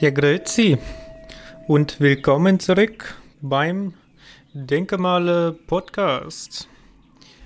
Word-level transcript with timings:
Ja, 0.00 0.08
grüezi 0.08 0.78
und 1.68 2.00
willkommen 2.00 2.58
zurück 2.58 3.20
beim 3.42 3.92
Denkemale 4.54 5.52
Podcast 5.52 6.70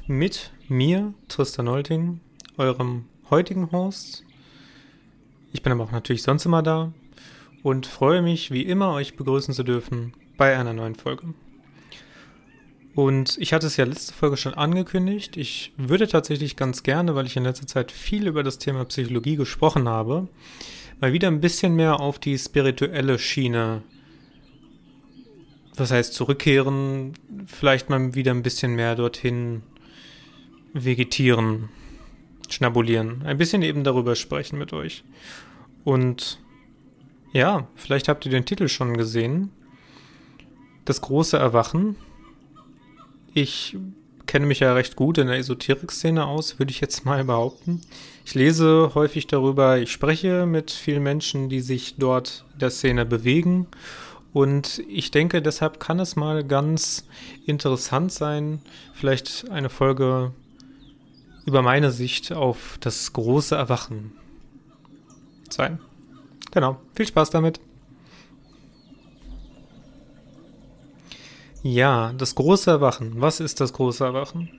mit 0.07 0.53
mir, 0.69 1.15
Tristan 1.27 1.67
Olting, 1.67 2.21
eurem 2.57 3.07
heutigen 3.29 3.73
Host. 3.73 4.23
Ich 5.53 5.65
bin 5.65 5.73
aber 5.73 5.83
auch 5.83 5.91
natürlich 5.91 6.23
sonst 6.23 6.47
immer 6.47 6.63
da 6.63 6.93
und 7.65 7.89
freue 7.89 8.23
mich, 8.23 8.53
wie 8.53 8.63
immer, 8.63 8.93
euch 8.93 9.17
begrüßen 9.17 9.53
zu 9.53 9.65
dürfen 9.65 10.13
bei 10.37 10.57
einer 10.57 10.75
neuen 10.75 10.95
Folge. 10.95 11.35
Und 12.95 13.37
ich 13.39 13.53
hatte 13.53 13.67
es 13.67 13.77
ja 13.77 13.85
letzte 13.85 14.15
Folge 14.15 14.37
schon 14.37 14.55
angekündigt. 14.55 15.37
Ich 15.37 15.73
würde 15.77 16.07
tatsächlich 16.07 16.55
ganz 16.55 16.85
gerne, 16.85 17.17
weil 17.17 17.27
ich 17.27 17.37
in 17.37 17.43
letzter 17.43 17.67
Zeit 17.67 17.91
viel 17.91 18.29
über 18.29 18.45
das 18.45 18.59
Thema 18.59 18.85
Psychologie 18.85 19.35
gesprochen 19.35 19.89
habe, 19.89 20.29
mal 21.01 21.13
wieder 21.13 21.29
ein 21.29 21.41
bisschen 21.41 21.75
mehr 21.75 22.01
auf 22.01 22.19
die 22.19 22.39
spirituelle 22.39 23.19
Schiene, 23.19 23.83
was 25.77 25.91
heißt 25.91 26.15
zurückkehren, 26.15 27.13
vielleicht 27.47 27.91
mal 27.91 28.15
wieder 28.15 28.33
ein 28.33 28.43
bisschen 28.43 28.75
mehr 28.75 28.95
dorthin 28.95 29.63
vegetieren, 30.73 31.69
schnabulieren, 32.49 33.23
ein 33.25 33.39
bisschen 33.39 33.63
eben 33.63 33.85
darüber 33.85 34.17
sprechen 34.17 34.59
mit 34.59 34.73
euch. 34.73 35.05
Und 35.85 36.41
ja, 37.33 37.69
vielleicht 37.75 38.09
habt 38.09 38.25
ihr 38.25 38.31
den 38.31 38.47
Titel 38.47 38.69
schon 38.69 38.97
gesehen. 38.97 39.51
Das 40.85 41.01
große 41.01 41.37
Erwachen 41.37 41.97
ich 43.35 43.77
kenne 44.27 44.47
mich 44.47 44.61
ja 44.61 44.73
recht 44.73 44.97
gut 44.97 45.19
in 45.19 45.27
der 45.27 45.37
Esoterik-Szene 45.37 46.25
aus, 46.25 46.59
würde 46.59 46.71
ich 46.71 46.81
jetzt 46.81 47.05
mal 47.05 47.25
behaupten. 47.25 47.83
Ich 48.25 48.35
lese 48.35 48.93
häufig 48.95 49.27
darüber, 49.27 49.79
ich 49.79 49.93
spreche 49.93 50.47
mit 50.47 50.71
vielen 50.71 51.03
Menschen, 51.03 51.51
die 51.51 51.61
sich 51.61 51.97
dort 51.99 52.45
der 52.59 52.71
Szene 52.71 53.05
bewegen. 53.05 53.67
Und 54.33 54.83
ich 54.89 55.11
denke, 55.11 55.43
deshalb 55.43 55.79
kann 55.79 56.01
es 56.01 56.17
mal 56.17 56.43
ganz 56.43 57.07
interessant 57.47 58.13
sein, 58.13 58.63
vielleicht 58.95 59.51
eine 59.51 59.69
Folge 59.69 60.33
über 61.45 61.63
meine 61.63 61.91
Sicht 61.91 62.33
auf 62.33 62.79
das 62.81 63.13
große 63.13 63.55
Erwachen 63.55 64.13
sein. 65.51 65.79
Genau, 66.51 66.81
viel 66.95 67.07
Spaß 67.07 67.31
damit. 67.31 67.61
Ja, 71.63 72.13
das 72.13 72.35
große 72.35 72.71
Erwachen. 72.71 73.21
Was 73.21 73.41
ist 73.41 73.61
das 73.61 73.73
große 73.73 74.05
Erwachen? 74.05 74.51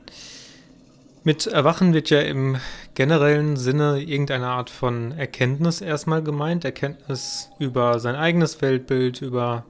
Mit 1.26 1.48
Erwachen 1.48 1.96
wird 1.96 2.12
ja 2.12 2.22
im 2.22 2.58
generellen 2.94 3.58
Sinne 3.58 4.00
irgendeine 4.00 4.46
Art 4.46 4.70
von 4.70 5.12
Erkenntnis 5.12 5.82
erstmal 5.82 6.22
gemeint. 6.22 6.64
Erkenntnis 6.64 7.50
über 7.58 8.00
sein 8.00 8.14
eigenes 8.14 8.62
Weltbild, 8.62 9.24
über 9.24 9.66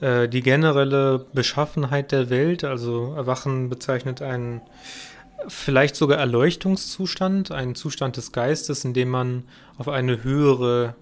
äh, 0.00 0.28
die 0.28 0.42
generelle 0.42 1.26
Beschaffenheit 1.32 2.12
der 2.12 2.30
Welt. 2.30 2.62
Also 2.62 3.14
Erwachen 3.16 3.68
bezeichnet 3.68 4.22
einen 4.22 4.60
vielleicht 5.48 5.96
sogar 5.96 6.18
Erleuchtungszustand, 6.18 7.50
einen 7.50 7.74
Zustand 7.74 8.16
des 8.16 8.30
Geistes, 8.30 8.84
in 8.84 8.94
dem 8.94 9.08
man 9.08 9.42
auf 9.78 9.88
eine 9.88 10.22
höhere 10.22 10.94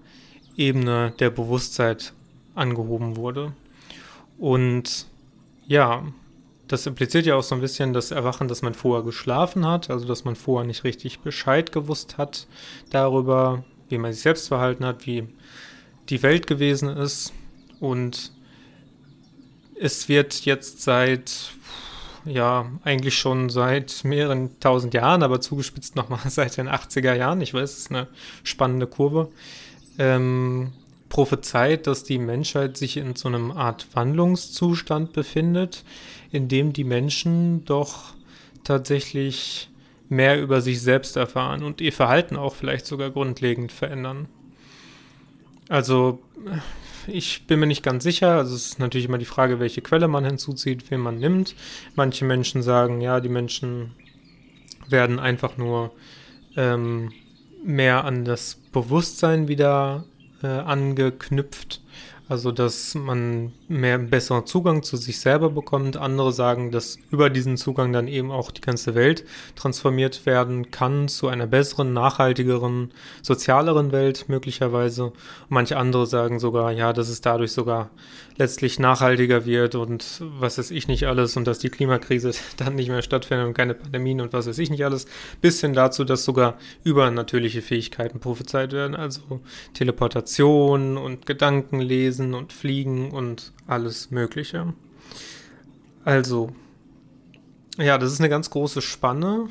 Ebene 0.57 1.13
der 1.19 1.29
Bewusstheit 1.29 2.13
angehoben 2.55 3.17
wurde. 3.17 3.53
Und 4.39 5.05
ja, 5.67 6.03
das 6.71 6.85
impliziert 6.85 7.25
ja 7.25 7.35
auch 7.35 7.43
so 7.43 7.53
ein 7.53 7.59
bisschen 7.61 7.91
das 7.91 8.11
Erwachen, 8.11 8.47
dass 8.47 8.61
man 8.61 8.73
vorher 8.73 9.03
geschlafen 9.03 9.67
hat, 9.67 9.89
also 9.89 10.07
dass 10.07 10.23
man 10.23 10.37
vorher 10.37 10.65
nicht 10.65 10.85
richtig 10.85 11.19
Bescheid 11.19 11.73
gewusst 11.73 12.17
hat 12.17 12.47
darüber, 12.91 13.65
wie 13.89 13.97
man 13.97 14.13
sich 14.13 14.21
selbst 14.21 14.47
verhalten 14.47 14.85
hat, 14.85 15.05
wie 15.05 15.27
die 16.07 16.23
Welt 16.23 16.47
gewesen 16.47 16.87
ist. 16.87 17.33
Und 17.81 18.31
es 19.77 20.07
wird 20.07 20.45
jetzt 20.45 20.81
seit, 20.81 21.51
ja, 22.23 22.71
eigentlich 22.83 23.17
schon 23.17 23.49
seit 23.49 24.05
mehreren 24.05 24.57
tausend 24.61 24.93
Jahren, 24.93 25.23
aber 25.23 25.41
zugespitzt 25.41 25.97
nochmal 25.97 26.21
seit 26.29 26.55
den 26.55 26.69
80er 26.69 27.15
Jahren, 27.15 27.41
ich 27.41 27.53
weiß, 27.53 27.69
es 27.69 27.79
ist 27.79 27.89
eine 27.89 28.07
spannende 28.43 28.87
Kurve, 28.87 29.29
ähm, 29.97 30.71
prophezeit, 31.09 31.85
dass 31.87 32.05
die 32.05 32.17
Menschheit 32.17 32.77
sich 32.77 32.95
in 32.95 33.17
so 33.17 33.27
einem 33.27 33.51
Art 33.51 33.87
Wandlungszustand 33.93 35.11
befindet, 35.11 35.83
in 36.31 36.47
dem 36.47 36.73
die 36.73 36.83
Menschen 36.83 37.65
doch 37.65 38.13
tatsächlich 38.63 39.69
mehr 40.09 40.41
über 40.41 40.61
sich 40.61 40.81
selbst 40.81 41.15
erfahren 41.15 41.63
und 41.63 41.81
ihr 41.81 41.93
Verhalten 41.93 42.35
auch 42.35 42.55
vielleicht 42.55 42.85
sogar 42.85 43.09
grundlegend 43.09 43.71
verändern. 43.71 44.27
Also 45.69 46.19
ich 47.07 47.47
bin 47.47 47.59
mir 47.59 47.67
nicht 47.67 47.83
ganz 47.83 48.03
sicher. 48.03 48.37
Also 48.37 48.55
es 48.55 48.67
ist 48.67 48.79
natürlich 48.79 49.07
immer 49.07 49.17
die 49.17 49.25
Frage, 49.25 49.59
welche 49.59 49.81
Quelle 49.81 50.07
man 50.07 50.25
hinzuzieht, 50.25 50.91
wen 50.91 50.99
man 50.99 51.19
nimmt. 51.19 51.55
Manche 51.95 52.25
Menschen 52.25 52.61
sagen, 52.61 53.01
ja, 53.01 53.19
die 53.19 53.29
Menschen 53.29 53.91
werden 54.87 55.19
einfach 55.19 55.57
nur 55.57 55.91
ähm, 56.57 57.11
mehr 57.63 58.03
an 58.03 58.25
das 58.25 58.55
Bewusstsein 58.71 59.47
wieder 59.47 60.03
äh, 60.43 60.47
angeknüpft. 60.47 61.81
Also, 62.27 62.51
dass 62.51 62.95
man 62.95 63.51
mehr 63.71 63.97
besseren 63.97 64.45
Zugang 64.45 64.83
zu 64.83 64.97
sich 64.97 65.19
selber 65.19 65.49
bekommt. 65.49 65.97
Andere 65.97 66.31
sagen, 66.31 66.71
dass 66.71 66.97
über 67.09 67.29
diesen 67.29 67.57
Zugang 67.57 67.93
dann 67.93 68.07
eben 68.07 68.31
auch 68.31 68.51
die 68.51 68.61
ganze 68.61 68.95
Welt 68.95 69.25
transformiert 69.55 70.25
werden 70.25 70.71
kann 70.71 71.07
zu 71.07 71.27
einer 71.27 71.47
besseren, 71.47 71.93
nachhaltigeren, 71.93 72.91
sozialeren 73.21 73.91
Welt 73.91 74.25
möglicherweise. 74.27 75.13
Manche 75.49 75.77
andere 75.77 76.05
sagen 76.05 76.39
sogar, 76.39 76.71
ja, 76.71 76.93
dass 76.93 77.09
es 77.09 77.21
dadurch 77.21 77.51
sogar 77.51 77.89
letztlich 78.37 78.79
nachhaltiger 78.79 79.45
wird 79.45 79.75
und 79.75 80.21
was 80.39 80.57
weiß 80.57 80.71
ich 80.71 80.87
nicht 80.87 81.05
alles 81.05 81.37
und 81.37 81.45
dass 81.45 81.59
die 81.59 81.69
Klimakrise 81.69 82.31
dann 82.57 82.75
nicht 82.75 82.89
mehr 82.89 83.01
stattfindet 83.01 83.47
und 83.47 83.53
keine 83.53 83.73
Pandemien 83.73 84.21
und 84.21 84.33
was 84.33 84.47
weiß 84.47 84.57
ich 84.57 84.69
nicht 84.69 84.83
alles. 84.83 85.05
Bis 85.41 85.61
hin 85.61 85.73
dazu, 85.73 86.03
dass 86.03 86.23
sogar 86.23 86.57
übernatürliche 86.83 87.61
Fähigkeiten 87.61 88.19
prophezeit 88.19 88.73
werden. 88.73 88.95
Also 88.95 89.41
Teleportation 89.73 90.97
und 90.97 91.25
Gedankenlesen 91.25 92.33
und 92.33 92.53
Fliegen 92.53 93.11
und 93.11 93.53
alles 93.71 94.11
Mögliche. 94.11 94.73
Also, 96.03 96.51
ja, 97.77 97.97
das 97.97 98.11
ist 98.11 98.19
eine 98.19 98.29
ganz 98.29 98.49
große 98.49 98.81
Spanne. 98.81 99.47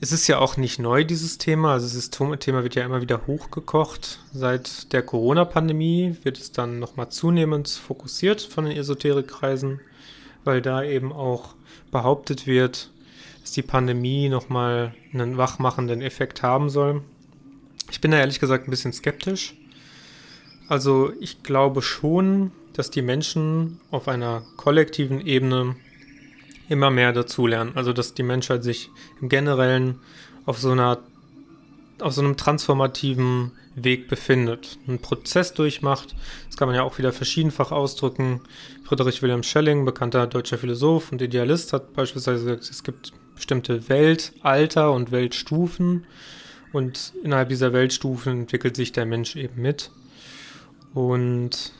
Es 0.00 0.10
ist 0.10 0.26
ja 0.26 0.38
auch 0.38 0.56
nicht 0.56 0.80
neu, 0.80 1.04
dieses 1.04 1.38
Thema. 1.38 1.74
Also 1.74 1.94
das 1.94 2.10
Thema 2.10 2.62
wird 2.64 2.74
ja 2.74 2.84
immer 2.84 3.00
wieder 3.00 3.26
hochgekocht. 3.28 4.18
Seit 4.32 4.92
der 4.92 5.02
Corona-Pandemie 5.02 6.16
wird 6.24 6.38
es 6.38 6.50
dann 6.50 6.80
nochmal 6.80 7.10
zunehmend 7.10 7.68
fokussiert 7.68 8.40
von 8.40 8.64
den 8.64 8.76
Esoterikkreisen, 8.76 9.80
weil 10.42 10.60
da 10.60 10.82
eben 10.82 11.12
auch 11.12 11.54
behauptet 11.92 12.48
wird, 12.48 12.90
dass 13.42 13.52
die 13.52 13.62
Pandemie 13.62 14.28
nochmal 14.28 14.94
einen 15.12 15.36
wachmachenden 15.36 16.02
Effekt 16.02 16.42
haben 16.42 16.68
soll. 16.68 17.02
Ich 17.92 18.00
bin 18.00 18.10
da 18.10 18.18
ehrlich 18.18 18.40
gesagt 18.40 18.66
ein 18.66 18.72
bisschen 18.72 18.92
skeptisch. 18.92 19.54
Also 20.68 21.12
ich 21.20 21.42
glaube 21.42 21.82
schon, 21.82 22.52
dass 22.72 22.90
die 22.90 23.02
Menschen 23.02 23.80
auf 23.90 24.08
einer 24.08 24.42
kollektiven 24.56 25.24
Ebene 25.26 25.76
immer 26.68 26.90
mehr 26.90 27.12
dazulernen. 27.12 27.72
Also 27.74 27.92
dass 27.92 28.14
die 28.14 28.22
Menschheit 28.22 28.64
sich 28.64 28.90
im 29.20 29.28
Generellen 29.28 30.00
auf 30.46 30.58
so 30.58 30.70
einer 30.70 30.98
auf 32.00 32.14
so 32.14 32.20
einem 32.20 32.36
transformativen 32.36 33.52
Weg 33.74 34.08
befindet, 34.08 34.78
einen 34.88 34.98
Prozess 34.98 35.54
durchmacht. 35.54 36.14
Das 36.46 36.56
kann 36.56 36.66
man 36.66 36.74
ja 36.74 36.82
auch 36.82 36.98
wieder 36.98 37.12
verschiedenfach 37.12 37.70
ausdrücken. 37.70 38.40
Friedrich 38.84 39.22
Wilhelm 39.22 39.42
Schelling, 39.42 39.84
bekannter 39.84 40.26
deutscher 40.26 40.58
Philosoph 40.58 41.12
und 41.12 41.22
Idealist, 41.22 41.72
hat 41.72 41.92
beispielsweise 41.94 42.44
gesagt, 42.44 42.70
es 42.70 42.82
gibt 42.82 43.12
bestimmte 43.34 43.88
Weltalter 43.88 44.92
und 44.92 45.12
Weltstufen 45.12 46.04
und 46.72 47.12
innerhalb 47.22 47.48
dieser 47.48 47.72
Weltstufen 47.72 48.40
entwickelt 48.40 48.76
sich 48.76 48.92
der 48.92 49.06
Mensch 49.06 49.36
eben 49.36 49.62
mit. 49.62 49.90
Und 50.94 51.72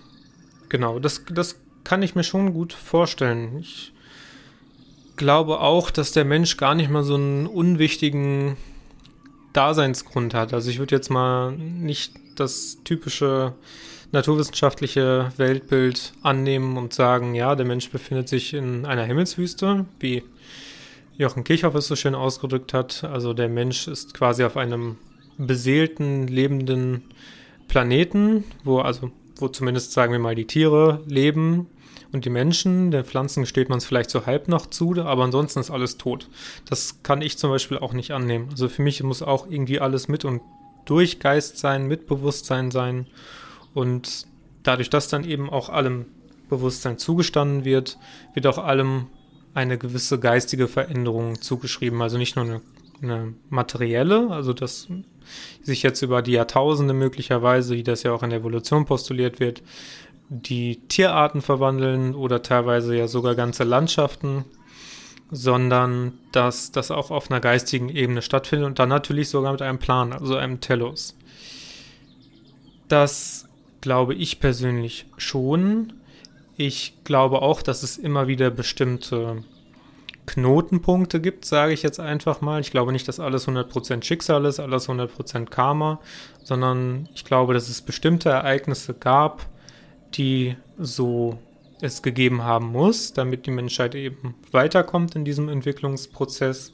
genau, 0.69 0.99
das, 0.99 1.25
das 1.31 1.59
kann 1.85 2.03
ich 2.03 2.15
mir 2.15 2.25
schon 2.25 2.53
gut 2.53 2.73
vorstellen. 2.73 3.59
Ich 3.61 3.93
glaube 5.17 5.61
auch, 5.61 5.91
dass 5.91 6.13
der 6.13 6.25
Mensch 6.25 6.57
gar 6.57 6.75
nicht 6.75 6.91
mal 6.91 7.05
so 7.05 7.15
einen 7.15 7.47
unwichtigen 7.47 8.57
Daseinsgrund 9.53 10.35
hat. 10.35 10.55
Also 10.55 10.71
ich 10.71 10.79
würde 10.79 10.95
jetzt 10.95 11.11
mal 11.11 11.53
nicht 11.53 12.15
das 12.37 12.79
typische 12.85 13.55
naturwissenschaftliche 14.13 15.33
Weltbild 15.37 16.13
annehmen 16.23 16.77
und 16.77 16.93
sagen, 16.93 17.35
ja, 17.35 17.55
der 17.55 17.67
Mensch 17.67 17.91
befindet 17.91 18.29
sich 18.29 18.55
in 18.55 18.85
einer 18.85 19.05
Himmelswüste, 19.05 19.87
wie 20.01 20.23
Jochen 21.17 21.45
Kirchhoff 21.45 21.75
es 21.75 21.87
so 21.87 21.97
schön 21.97 22.15
ausgedrückt 22.15 22.75
hat. 22.75 23.05
Also 23.05 23.33
der 23.33 23.49
Mensch 23.49 23.89
ist 23.89 24.15
quasi 24.15 24.45
auf 24.45 24.57
einem 24.57 24.97
beseelten, 25.39 26.27
lebenden 26.27 27.05
Planeten, 27.73 28.45
wo 28.65 28.81
also, 28.81 29.11
wo 29.37 29.49
zumindest 29.49 29.93
sagen 29.93 30.13
wir 30.13 30.19
mal 30.19 30.35
die 30.35 30.47
Tiere 30.47 31.03
leben 31.07 31.69
und 32.13 32.27
die 32.27 32.31
Menschen, 32.31 32.91
den 32.91 33.03
Pflanzen 33.03 33.47
steht 33.47 33.71
man 33.71 33.79
es 33.79 33.87
vielleicht 33.87 34.11
so 34.11 34.27
halb 34.27 34.47
noch 34.47 34.67
zu, 34.67 34.95
aber 35.01 35.25
ansonsten 35.25 35.59
ist 35.59 35.71
alles 35.71 35.97
tot. 35.97 36.29
Das 36.69 37.03
kann 37.03 37.23
ich 37.23 37.39
zum 37.39 37.49
Beispiel 37.49 37.79
auch 37.79 37.95
nicht 37.95 38.11
annehmen. 38.11 38.49
Also 38.51 38.69
für 38.69 38.83
mich 38.83 39.03
muss 39.03 39.23
auch 39.23 39.51
irgendwie 39.51 39.81
alles 39.81 40.07
mit 40.07 40.27
und 40.27 40.43
durch 40.85 41.19
Geist 41.19 41.57
sein, 41.57 41.87
mit 41.87 42.07
Bewusstsein 42.07 42.71
sein. 42.71 43.07
Und 43.73 44.27
dadurch, 44.65 44.91
dass 44.91 45.09
dann 45.09 45.25
eben 45.25 45.49
auch 45.49 45.71
allem 45.71 46.05
Bewusstsein 46.51 46.99
zugestanden 46.99 47.65
wird, 47.65 47.97
wird 48.35 48.47
auch 48.47 48.59
allem 48.59 49.07
eine 49.55 49.79
gewisse 49.79 50.19
geistige 50.19 50.69
Veränderung 50.69 51.41
zugeschrieben. 51.41 52.03
Also 52.03 52.19
nicht 52.19 52.37
nur 52.37 52.45
eine, 52.45 52.61
eine 53.03 53.35
materielle, 53.51 54.31
also 54.31 54.53
dass 54.53 54.89
sich 55.63 55.83
jetzt 55.83 56.03
über 56.03 56.23
die 56.23 56.33
Jahrtausende 56.33 56.95
möglicherweise, 56.95 57.75
wie 57.77 57.83
das 57.83 58.03
ja 58.03 58.13
auch 58.13 58.23
in 58.23 58.31
der 58.31 58.41
Evolution 58.41 58.85
postuliert 58.85 59.41
wird, 59.41 59.63
die 60.29 60.81
Tierarten 60.89 61.43
verwandeln 61.43 62.15
oder 62.15 62.43
teilweise 62.43 62.97
ja 62.97 63.07
sogar 63.07 63.35
ganze 63.35 63.65
Landschaften, 63.65 64.45
sondern 65.31 66.19
dass 66.33 66.73
das 66.73 66.91
auch 66.91 67.11
auf 67.11 67.31
einer 67.31 67.41
geistigen 67.41 67.89
Ebene 67.89 68.23
stattfindet 68.23 68.67
und 68.67 68.79
dann 68.79 68.89
natürlich 68.89 69.29
sogar 69.29 69.53
mit 69.53 69.63
einem 69.63 69.79
Plan, 69.79 70.13
also 70.13 70.37
einem 70.37 70.61
Telos. 70.61 71.17
Das 72.89 73.49
glaube 73.81 74.15
ich 74.15 74.41
persönlich 74.41 75.07
schon. 75.17 75.95
Ich 76.57 76.95
glaube 77.05 77.43
auch, 77.43 77.63
dass 77.63 77.83
es 77.83 77.97
immer 77.97 78.27
wieder 78.27 78.51
bestimmte 78.51 79.45
Knotenpunkte 80.27 81.21
gibt, 81.21 81.45
sage 81.45 81.73
ich 81.73 81.83
jetzt 81.83 82.01
einfach 82.01 82.41
mal. 82.41 82.61
Ich 82.61 82.71
glaube 82.71 82.93
nicht, 82.93 83.09
dass 83.09 83.21
alles 83.21 83.49
100% 83.49 84.05
Schicksal 84.05 84.45
ist, 84.45 84.61
alles 84.61 84.89
100% 84.89 85.47
Karma, 85.47 86.01
sondern 86.43 87.09
ich 87.15 87.25
glaube, 87.25 87.55
dass 87.55 87.69
es 87.69 87.83
bestimmte 87.83 88.31
Ereignisse 88.31 88.95
gab, 88.95 89.47
die 90.15 90.57
so 90.79 91.39
es 91.81 92.03
gegeben 92.03 92.45
haben 92.45 92.67
muss, 92.67 93.13
damit 93.13 93.47
die 93.47 93.51
Menschheit 93.51 93.95
eben 93.97 94.37
weiterkommt 94.53 95.17
in 95.17 95.25
diesem 95.25 95.49
Entwicklungsprozess. 95.49 96.73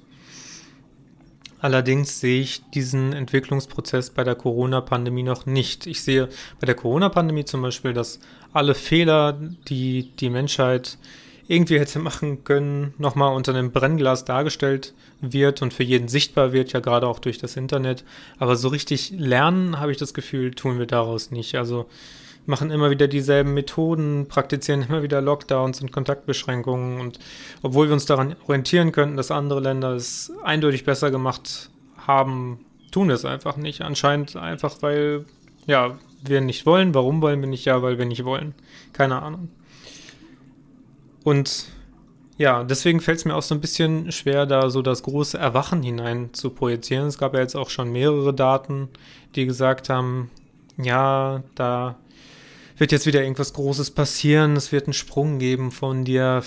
Allerdings 1.60 2.20
sehe 2.20 2.42
ich 2.42 2.62
diesen 2.70 3.12
Entwicklungsprozess 3.12 4.10
bei 4.10 4.22
der 4.22 4.36
Corona-Pandemie 4.36 5.24
noch 5.24 5.46
nicht. 5.46 5.86
Ich 5.86 6.02
sehe 6.02 6.28
bei 6.60 6.66
der 6.66 6.76
Corona-Pandemie 6.76 7.46
zum 7.46 7.62
Beispiel, 7.62 7.94
dass 7.94 8.20
alle 8.52 8.74
Fehler, 8.74 9.32
die 9.68 10.12
die 10.16 10.30
Menschheit 10.30 10.98
irgendwie 11.48 11.80
hätte 11.80 11.98
machen 11.98 12.44
können, 12.44 12.92
nochmal 12.98 13.34
unter 13.34 13.54
einem 13.54 13.72
Brennglas 13.72 14.26
dargestellt 14.26 14.92
wird 15.22 15.62
und 15.62 15.72
für 15.72 15.82
jeden 15.82 16.06
sichtbar 16.06 16.52
wird, 16.52 16.72
ja 16.72 16.80
gerade 16.80 17.06
auch 17.06 17.18
durch 17.18 17.38
das 17.38 17.56
Internet. 17.56 18.04
Aber 18.38 18.54
so 18.54 18.68
richtig 18.68 19.12
lernen, 19.16 19.80
habe 19.80 19.90
ich 19.90 19.96
das 19.96 20.12
Gefühl, 20.12 20.50
tun 20.52 20.78
wir 20.78 20.86
daraus 20.86 21.30
nicht. 21.30 21.54
Also 21.54 21.86
machen 22.44 22.70
immer 22.70 22.90
wieder 22.90 23.08
dieselben 23.08 23.54
Methoden, 23.54 24.26
praktizieren 24.28 24.82
immer 24.88 25.02
wieder 25.02 25.22
Lockdowns 25.22 25.80
und 25.80 25.90
Kontaktbeschränkungen. 25.90 27.00
Und 27.00 27.18
obwohl 27.62 27.86
wir 27.88 27.94
uns 27.94 28.04
daran 28.04 28.36
orientieren 28.46 28.92
könnten, 28.92 29.16
dass 29.16 29.30
andere 29.30 29.60
Länder 29.60 29.94
es 29.94 30.30
eindeutig 30.44 30.84
besser 30.84 31.10
gemacht 31.10 31.70
haben, 32.06 32.60
tun 32.90 33.08
wir 33.08 33.14
es 33.14 33.24
einfach 33.24 33.56
nicht. 33.56 33.80
Anscheinend 33.80 34.36
einfach, 34.36 34.76
weil, 34.82 35.24
ja, 35.66 35.98
wir 36.22 36.42
nicht 36.42 36.66
wollen. 36.66 36.92
Warum 36.92 37.22
wollen 37.22 37.40
wir 37.40 37.48
nicht? 37.48 37.64
Ja, 37.64 37.80
weil 37.80 37.96
wir 37.96 38.04
nicht 38.04 38.26
wollen. 38.26 38.54
Keine 38.92 39.22
Ahnung. 39.22 39.48
Und 41.28 41.66
ja, 42.38 42.64
deswegen 42.64 43.02
fällt 43.02 43.18
es 43.18 43.26
mir 43.26 43.34
auch 43.34 43.42
so 43.42 43.54
ein 43.54 43.60
bisschen 43.60 44.10
schwer, 44.12 44.46
da 44.46 44.70
so 44.70 44.80
das 44.80 45.02
große 45.02 45.36
Erwachen 45.36 45.82
hinein 45.82 46.30
zu 46.32 46.48
projizieren. 46.48 47.06
Es 47.06 47.18
gab 47.18 47.34
ja 47.34 47.40
jetzt 47.40 47.54
auch 47.54 47.68
schon 47.68 47.92
mehrere 47.92 48.32
Daten, 48.32 48.88
die 49.34 49.44
gesagt 49.44 49.90
haben, 49.90 50.30
ja, 50.78 51.42
da 51.54 51.96
wird 52.78 52.92
jetzt 52.92 53.04
wieder 53.04 53.20
irgendwas 53.20 53.52
Großes 53.52 53.90
passieren. 53.90 54.56
Es 54.56 54.72
wird 54.72 54.86
einen 54.86 54.94
Sprung 54.94 55.38
geben 55.38 55.70
von 55.70 56.06
der 56.06 56.42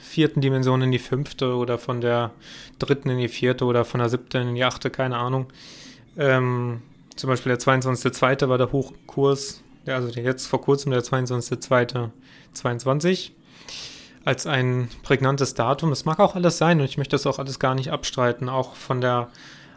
vierten 0.00 0.40
Dimension 0.40 0.80
in 0.80 0.92
die 0.92 0.98
fünfte 0.98 1.54
oder 1.54 1.76
von 1.76 2.00
der 2.00 2.30
dritten 2.78 3.10
in 3.10 3.18
die 3.18 3.28
vierte 3.28 3.66
oder 3.66 3.84
von 3.84 4.00
der 4.00 4.08
siebten 4.08 4.48
in 4.48 4.54
die 4.54 4.64
achte, 4.64 4.88
keine 4.88 5.18
Ahnung. 5.18 5.48
Ähm, 6.16 6.80
zum 7.16 7.28
Beispiel 7.28 7.50
der 7.50 7.60
22.2. 7.60 8.48
war 8.48 8.56
der 8.56 8.72
Hochkurs, 8.72 9.62
also 9.84 10.08
jetzt 10.08 10.46
vor 10.46 10.62
kurzem 10.62 10.92
der 10.92 11.02
22.2.22 11.02 13.32
als 14.24 14.46
ein 14.46 14.88
prägnantes 15.02 15.54
Datum. 15.54 15.90
Das 15.90 16.04
mag 16.04 16.20
auch 16.20 16.34
alles 16.34 16.58
sein 16.58 16.80
und 16.80 16.86
ich 16.86 16.98
möchte 16.98 17.14
das 17.14 17.26
auch 17.26 17.38
alles 17.38 17.58
gar 17.58 17.74
nicht 17.74 17.90
abstreiten. 17.90 18.48
Auch 18.48 18.74
von 18.74 19.00
der 19.00 19.28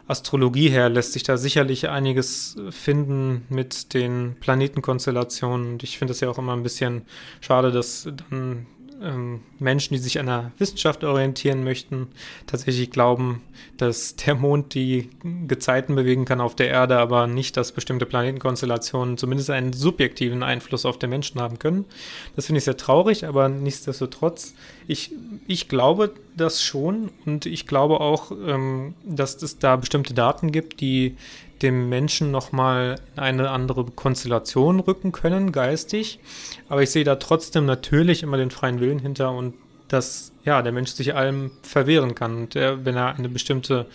Astrologie 0.08 0.68
her 0.68 0.88
lässt 0.88 1.12
sich 1.12 1.24
da 1.24 1.36
sicherlich 1.36 1.88
einiges 1.88 2.56
finden 2.70 3.44
mit 3.48 3.92
den 3.92 4.36
Planetenkonstellationen. 4.38 5.72
Und 5.72 5.82
ich 5.82 5.98
finde 5.98 6.12
es 6.12 6.20
ja 6.20 6.30
auch 6.30 6.38
immer 6.38 6.52
ein 6.52 6.62
bisschen 6.62 7.02
schade, 7.40 7.72
dass 7.72 8.08
dann 8.30 8.66
ähm, 9.02 9.40
Menschen, 9.58 9.94
die 9.94 10.00
sich 10.00 10.18
an 10.18 10.26
der 10.26 10.52
Wissenschaft 10.58 11.04
orientieren 11.04 11.64
möchten, 11.64 12.08
tatsächlich 12.46 12.90
glauben, 12.90 13.42
dass 13.76 14.16
der 14.16 14.34
Mond 14.34 14.74
die 14.74 15.10
Gezeiten 15.46 15.94
bewegen 15.94 16.24
kann 16.24 16.40
auf 16.40 16.54
der 16.54 16.68
Erde, 16.68 16.98
aber 16.98 17.26
nicht, 17.26 17.56
dass 17.56 17.72
bestimmte 17.72 18.06
Planetenkonstellationen 18.06 19.18
zumindest 19.18 19.50
einen 19.50 19.72
subjektiven 19.72 20.42
Einfluss 20.42 20.86
auf 20.86 20.98
den 20.98 21.10
Menschen 21.10 21.40
haben 21.40 21.58
können. 21.58 21.84
Das 22.34 22.46
finde 22.46 22.58
ich 22.58 22.64
sehr 22.64 22.76
traurig, 22.76 23.26
aber 23.26 23.48
nichtsdestotrotz, 23.48 24.54
ich, 24.86 25.12
ich 25.46 25.68
glaube 25.68 26.12
das 26.36 26.62
schon 26.62 27.10
und 27.24 27.46
ich 27.46 27.66
glaube 27.66 28.00
auch, 28.00 28.30
ähm, 28.30 28.94
dass 29.04 29.42
es 29.42 29.58
da 29.58 29.76
bestimmte 29.76 30.14
Daten 30.14 30.52
gibt, 30.52 30.80
die 30.80 31.16
dem 31.62 31.88
Menschen 31.88 32.30
nochmal 32.30 32.96
in 33.14 33.22
eine 33.22 33.50
andere 33.50 33.84
Konstellation 33.84 34.80
rücken 34.80 35.12
können, 35.12 35.52
geistig. 35.52 36.20
Aber 36.68 36.82
ich 36.82 36.90
sehe 36.90 37.04
da 37.04 37.16
trotzdem 37.16 37.64
natürlich 37.64 38.22
immer 38.22 38.36
den 38.36 38.50
freien 38.50 38.80
Willen 38.80 38.98
hinter 38.98 39.32
und 39.32 39.54
dass 39.88 40.32
ja, 40.44 40.62
der 40.62 40.72
Mensch 40.72 40.90
sich 40.90 41.14
allem 41.14 41.52
verwehren 41.62 42.14
kann. 42.14 42.36
Und 42.36 42.54
der, 42.54 42.84
wenn 42.84 42.96
er 42.96 43.14
eine 43.14 43.28
bestimmte 43.28 43.86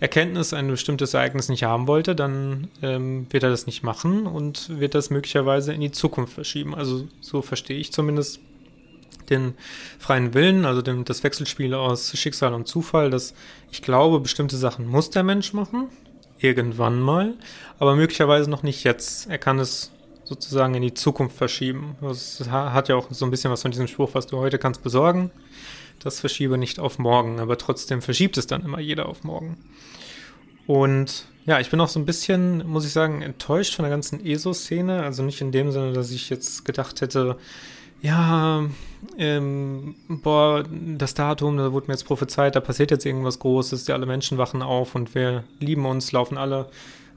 Erkenntnis, 0.00 0.52
ein 0.52 0.68
bestimmtes 0.68 1.14
Ereignis 1.14 1.48
nicht 1.48 1.64
haben 1.64 1.86
wollte, 1.86 2.14
dann 2.14 2.68
ähm, 2.82 3.26
wird 3.30 3.42
er 3.42 3.50
das 3.50 3.66
nicht 3.66 3.82
machen 3.82 4.26
und 4.26 4.78
wird 4.80 4.94
das 4.94 5.10
möglicherweise 5.10 5.72
in 5.72 5.80
die 5.80 5.92
Zukunft 5.92 6.32
verschieben. 6.32 6.74
Also 6.74 7.06
so 7.20 7.42
verstehe 7.42 7.78
ich 7.78 7.92
zumindest 7.92 8.40
den 9.30 9.54
freien 9.98 10.34
Willen, 10.34 10.64
also 10.64 10.82
dem, 10.82 11.04
das 11.04 11.24
Wechselspiel 11.24 11.74
aus 11.74 12.16
Schicksal 12.16 12.52
und 12.52 12.68
Zufall, 12.68 13.10
dass 13.10 13.34
ich 13.70 13.82
glaube, 13.82 14.20
bestimmte 14.20 14.56
Sachen 14.56 14.86
muss 14.86 15.10
der 15.10 15.22
Mensch 15.22 15.52
machen, 15.52 15.88
irgendwann 16.44 17.00
mal, 17.00 17.34
aber 17.78 17.96
möglicherweise 17.96 18.48
noch 18.48 18.62
nicht 18.62 18.84
jetzt. 18.84 19.28
Er 19.28 19.38
kann 19.38 19.58
es 19.58 19.90
sozusagen 20.24 20.74
in 20.74 20.82
die 20.82 20.94
Zukunft 20.94 21.36
verschieben. 21.36 21.96
Das 22.00 22.48
hat 22.48 22.88
ja 22.88 22.96
auch 22.96 23.08
so 23.10 23.24
ein 23.24 23.30
bisschen 23.30 23.50
was 23.50 23.62
von 23.62 23.70
diesem 23.70 23.88
Spruch, 23.88 24.10
was 24.12 24.26
du 24.26 24.38
heute 24.38 24.58
kannst 24.58 24.82
besorgen. 24.82 25.30
Das 25.98 26.20
verschiebe 26.20 26.58
nicht 26.58 26.78
auf 26.78 26.98
morgen, 26.98 27.40
aber 27.40 27.58
trotzdem 27.58 28.02
verschiebt 28.02 28.36
es 28.36 28.46
dann 28.46 28.62
immer 28.62 28.78
jeder 28.78 29.08
auf 29.08 29.24
morgen. 29.24 29.56
Und 30.66 31.26
ja, 31.46 31.60
ich 31.60 31.70
bin 31.70 31.80
auch 31.80 31.88
so 31.88 32.00
ein 32.00 32.06
bisschen, 32.06 32.66
muss 32.66 32.86
ich 32.86 32.92
sagen, 32.92 33.22
enttäuscht 33.22 33.74
von 33.74 33.82
der 33.84 33.90
ganzen 33.90 34.24
ESO-Szene. 34.24 35.02
Also 35.02 35.22
nicht 35.22 35.40
in 35.40 35.52
dem 35.52 35.72
Sinne, 35.72 35.92
dass 35.92 36.10
ich 36.10 36.30
jetzt 36.30 36.64
gedacht 36.64 37.00
hätte, 37.00 37.36
ja, 38.04 38.68
ähm, 39.16 39.94
boah, 40.08 40.62
das 40.98 41.14
Datum, 41.14 41.56
da 41.56 41.72
wurde 41.72 41.86
mir 41.86 41.94
jetzt 41.94 42.04
prophezeit, 42.04 42.54
da 42.54 42.60
passiert 42.60 42.90
jetzt 42.90 43.06
irgendwas 43.06 43.38
Großes, 43.38 43.86
die 43.86 43.92
alle 43.92 44.04
Menschen 44.04 44.36
wachen 44.36 44.60
auf 44.60 44.94
und 44.94 45.14
wir 45.14 45.44
lieben 45.58 45.86
uns, 45.86 46.12
laufen 46.12 46.36
alle 46.36 46.68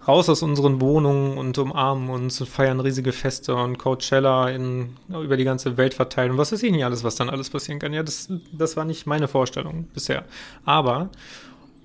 raus 0.08 0.30
aus 0.30 0.42
unseren 0.44 0.80
Wohnungen 0.80 1.38
und 1.38 1.58
umarmen 1.58 2.10
uns 2.10 2.40
und 2.40 2.48
feiern 2.48 2.80
riesige 2.80 3.12
Feste 3.12 3.54
und 3.54 3.78
Coachella 3.78 4.50
in, 4.50 4.96
über 5.10 5.36
die 5.36 5.44
ganze 5.44 5.76
Welt 5.76 5.94
verteilen 5.94 6.32
und 6.32 6.38
was 6.38 6.54
weiß 6.54 6.64
ich 6.64 6.72
nicht 6.72 6.86
alles, 6.86 7.04
was 7.04 7.16
dann 7.16 7.30
alles 7.30 7.50
passieren 7.50 7.80
kann. 7.80 7.92
Ja, 7.92 8.04
das, 8.04 8.30
das 8.54 8.78
war 8.78 8.86
nicht 8.86 9.06
meine 9.06 9.28
Vorstellung 9.28 9.90
bisher. 9.94 10.24
Aber, 10.64 11.10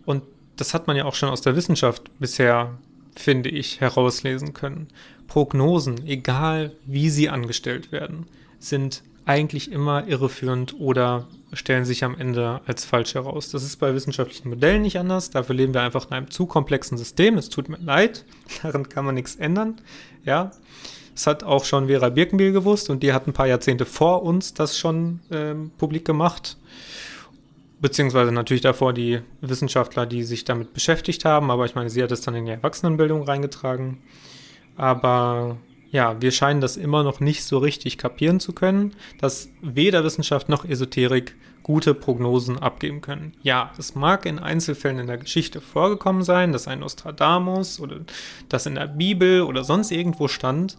und 0.05 0.23
das 0.55 0.75
hat 0.75 0.87
man 0.87 0.97
ja 0.97 1.07
auch 1.07 1.17
schon 1.17 1.29
aus 1.29 1.41
der 1.41 1.57
Wissenschaft 1.57 2.05
bisher, 2.21 2.79
finde 3.17 3.49
ich, 3.49 3.81
herauslesen 3.81 4.53
können. 4.53 4.87
Prognosen, 5.27 6.07
egal 6.07 6.71
wie 6.87 7.11
sie 7.11 7.29
angestellt 7.29 7.91
werden, 7.91 8.27
sind 8.63 9.03
eigentlich 9.25 9.71
immer 9.71 10.07
irreführend 10.09 10.79
oder 10.81 11.29
stellen 11.53 11.85
sich 11.85 12.03
am 12.05 12.19
Ende 12.19 12.61
als 12.67 12.85
falsch 12.85 13.15
heraus. 13.15 13.51
Das 13.51 13.63
ist 13.63 13.77
bei 13.77 13.95
wissenschaftlichen 13.95 14.49
Modellen 14.49 14.83
nicht 14.83 14.99
anders. 14.99 15.31
Dafür 15.31 15.55
leben 15.55 15.75
wir 15.75 15.83
einfach 15.83 16.07
in 16.07 16.13
einem 16.13 16.31
zu 16.31 16.47
komplexen 16.47 16.99
System. 16.99 17.39
Es 17.39 17.49
tut 17.49 17.69
mir 17.69 17.79
leid, 17.79 18.25
daran 18.63 18.89
kann 18.89 19.05
man 19.05 19.15
nichts 19.15 19.37
ändern. 19.37 19.77
Ja, 20.25 20.53
das 21.15 21.27
hat 21.27 21.45
auch 21.45 21.65
schon 21.65 21.89
Vera 21.89 22.09
Birkenbiel 22.09 22.53
gewusst 22.53 22.91
und 22.91 23.03
die 23.03 23.13
hat 23.13 23.27
ein 23.27 23.33
paar 23.33 23.47
Jahrzehnte 23.47 23.85
vor 23.85 24.23
uns 24.23 24.55
das 24.55 24.79
schon 24.79 25.21
ähm, 25.31 25.71
publik 25.79 26.05
gemacht. 26.05 26.57
Beziehungsweise 27.81 28.33
natürlich 28.33 28.63
davor 28.63 28.93
die 28.93 29.21
Wissenschaftler, 29.41 30.07
die 30.07 30.23
sich 30.23 30.45
damit 30.45 30.73
beschäftigt 30.73 31.25
haben. 31.25 31.51
Aber 31.51 31.65
ich 31.65 31.75
meine, 31.75 31.91
sie 31.91 32.03
hat 32.03 32.13
es 32.13 32.21
dann 32.21 32.35
in 32.37 32.47
die 32.47 32.53
Erwachsenenbildung 32.53 33.25
reingetragen. 33.25 33.99
Aber 34.77 35.59
ja, 35.93 36.21
wir 36.21 36.33
scheinen 36.33 36.63
das 36.63 36.77
immer 36.77 37.05
noch 37.05 37.21
nicht 37.21 37.45
so 37.45 37.59
richtig 37.59 37.99
kapieren 37.99 38.41
zu 38.41 38.55
können, 38.55 38.95
dass 39.21 39.51
weder 39.61 40.03
Wissenschaft 40.03 40.49
noch 40.49 40.65
Esoterik 40.65 41.37
gute 41.63 41.95
Prognosen 41.95 42.59
abgeben 42.59 43.03
können. 43.03 43.35
Ja, 43.43 43.73
es 43.79 43.95
mag 43.95 44.27
in 44.27 44.39
Einzelfällen 44.39 44.99
in 44.99 45.07
der 45.07 45.19
Geschichte 45.19 45.61
vorgekommen 45.61 46.23
sein, 46.23 46.51
dass 46.51 46.67
ein 46.67 46.81
Nostradamus 46.81 47.79
oder 47.79 48.01
das 48.49 48.67
in 48.67 48.75
der 48.75 48.89
Bibel 48.89 49.43
oder 49.43 49.63
sonst 49.63 49.93
irgendwo 49.93 50.29
stand, 50.29 50.79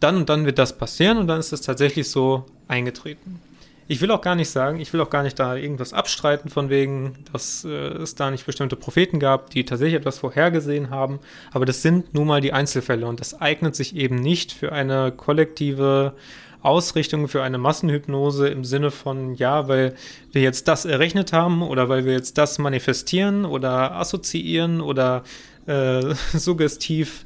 dann 0.00 0.16
und 0.16 0.28
dann 0.28 0.46
wird 0.46 0.58
das 0.58 0.78
passieren 0.78 1.18
und 1.18 1.26
dann 1.26 1.40
ist 1.40 1.52
es 1.52 1.60
tatsächlich 1.60 2.08
so 2.08 2.46
eingetreten. 2.68 3.40
Ich 3.88 4.00
will 4.00 4.10
auch 4.10 4.20
gar 4.20 4.34
nicht 4.34 4.50
sagen, 4.50 4.80
ich 4.80 4.92
will 4.92 5.00
auch 5.00 5.10
gar 5.10 5.22
nicht 5.22 5.38
da 5.38 5.56
irgendwas 5.56 5.92
abstreiten 5.92 6.48
von 6.48 6.70
wegen, 6.70 7.14
dass 7.32 7.64
äh, 7.64 7.68
es 7.68 8.14
da 8.14 8.30
nicht 8.30 8.46
bestimmte 8.46 8.76
Propheten 8.76 9.18
gab, 9.18 9.50
die 9.50 9.64
tatsächlich 9.64 9.98
etwas 9.98 10.18
vorhergesehen 10.18 10.90
haben. 10.90 11.18
Aber 11.52 11.66
das 11.66 11.82
sind 11.82 12.14
nun 12.14 12.26
mal 12.26 12.40
die 12.40 12.52
Einzelfälle 12.52 13.06
und 13.06 13.20
das 13.20 13.40
eignet 13.40 13.74
sich 13.74 13.96
eben 13.96 14.16
nicht 14.16 14.52
für 14.52 14.72
eine 14.72 15.12
kollektive 15.12 16.14
Ausrichtung, 16.62 17.26
für 17.26 17.42
eine 17.42 17.58
Massenhypnose 17.58 18.48
im 18.48 18.64
Sinne 18.64 18.92
von, 18.92 19.34
ja, 19.34 19.66
weil 19.66 19.94
wir 20.30 20.42
jetzt 20.42 20.68
das 20.68 20.84
errechnet 20.84 21.32
haben 21.32 21.62
oder 21.62 21.88
weil 21.88 22.04
wir 22.04 22.12
jetzt 22.12 22.38
das 22.38 22.58
manifestieren 22.58 23.44
oder 23.44 23.96
assoziieren 23.96 24.80
oder 24.80 25.24
äh, 25.66 26.14
suggestiv 26.32 27.24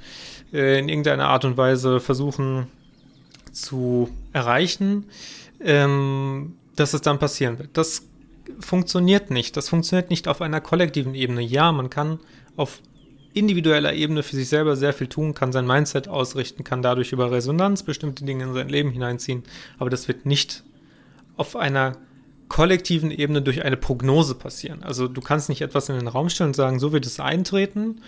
äh, 0.53 0.79
in 0.79 0.89
irgendeiner 0.89 1.29
Art 1.29 1.45
und 1.45 1.59
Weise 1.59 2.01
versuchen 2.01 2.69
zu 3.53 4.09
erreichen 4.33 5.05
ähm, 5.61 6.57
dass 6.75 6.95
es 6.95 7.01
dann 7.01 7.19
passieren 7.19 7.59
wird. 7.59 7.71
Das 7.75 8.09
funktioniert 8.61 9.31
nicht. 9.31 9.57
Das 9.57 9.69
funktioniert 9.69 10.11
nicht 10.11 10.29
auf 10.29 10.41
einer 10.41 10.61
kollektiven 10.61 11.15
Ebene. 11.15 11.43
Ja, 11.43 11.73
man 11.73 11.91
kann 11.91 12.21
auf 12.57 12.81
individueller 13.37 13.93
Ebene 13.93 14.23
für 14.23 14.35
sich 14.35 14.49
selber 14.49 14.77
sehr 14.77 14.95
viel 14.95 15.09
tun, 15.09 15.35
kann 15.35 15.53
sein 15.53 15.67
Mindset 15.67 16.09
ausrichten, 16.09 16.65
kann 16.65 16.81
dadurch 16.81 17.13
über 17.13 17.31
Resonanz 17.31 17.83
bestimmte 17.83 18.25
Dinge 18.25 18.45
in 18.45 18.55
sein 18.55 18.71
Leben 18.71 18.91
hineinziehen, 18.93 19.43
aber 19.79 19.91
das 19.91 20.09
wird 20.09 20.25
nicht 20.25 20.65
auf 21.37 21.55
einer 21.55 21.99
kollektiven 22.49 23.11
Ebene 23.11 23.43
durch 23.43 23.63
eine 23.63 23.77
Prognose 23.77 24.37
passieren. 24.37 24.83
Also 24.83 25.07
du 25.07 25.21
kannst 25.21 25.51
nicht 25.51 25.61
etwas 25.61 25.91
in 25.91 25.99
den 25.99 26.09
Raum 26.09 26.31
stellen 26.31 26.51
und 26.51 26.57
sagen, 26.57 26.79
so 26.79 26.93
wird 26.93 27.05
es 27.05 27.21
eintreten 27.21 28.01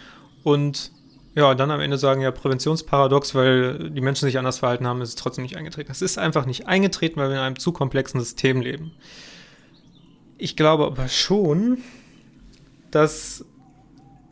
und 0.45 0.93
ja, 1.35 1.55
dann 1.55 1.71
am 1.71 1.81
Ende 1.81 1.99
sagen, 1.99 2.21
ja, 2.21 2.31
Präventionsparadox, 2.31 3.35
weil 3.35 3.91
die 3.91 4.01
Menschen 4.01 4.27
sich 4.27 4.39
anders 4.39 4.59
verhalten 4.59 4.87
haben, 4.87 5.01
ist 5.03 5.11
es 5.11 5.15
trotzdem 5.15 5.43
nicht 5.43 5.57
eingetreten. 5.57 5.91
Es 5.91 6.03
ist 6.03 6.19
einfach 6.19 6.47
nicht 6.47 6.67
eingetreten, 6.67 7.21
weil 7.21 7.29
wir 7.29 7.37
in 7.37 7.43
einem 7.43 7.59
zu 7.59 7.73
komplexen 7.73 8.21
System 8.21 8.61
leben. 8.61 8.93
Ich 10.37 10.57
glaube 10.57 10.87
aber 10.87 11.09
schon, 11.09 11.79
dass 12.91 13.45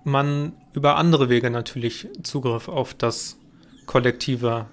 man 0.05 0.53
über 0.73 0.97
andere 0.97 1.29
Wege 1.29 1.51
natürlich 1.51 2.09
Zugriff 2.23 2.69
auf 2.69 2.95
das 2.95 3.39
Kollektive 3.87 4.67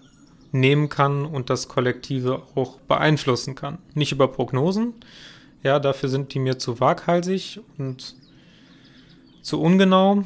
nehmen 0.51 0.89
kann 0.89 1.25
und 1.25 1.49
das 1.49 1.67
Kollektive 1.67 2.43
auch 2.55 2.79
beeinflussen 2.81 3.55
kann. 3.55 3.79
Nicht 3.95 4.11
über 4.11 4.27
Prognosen. 4.27 4.93
Ja, 5.63 5.79
dafür 5.79 6.09
sind 6.09 6.33
die 6.33 6.39
mir 6.39 6.59
zu 6.59 6.79
waghalsig 6.79 7.61
und 7.77 8.15
zu 9.41 9.59
ungenau. 9.59 10.23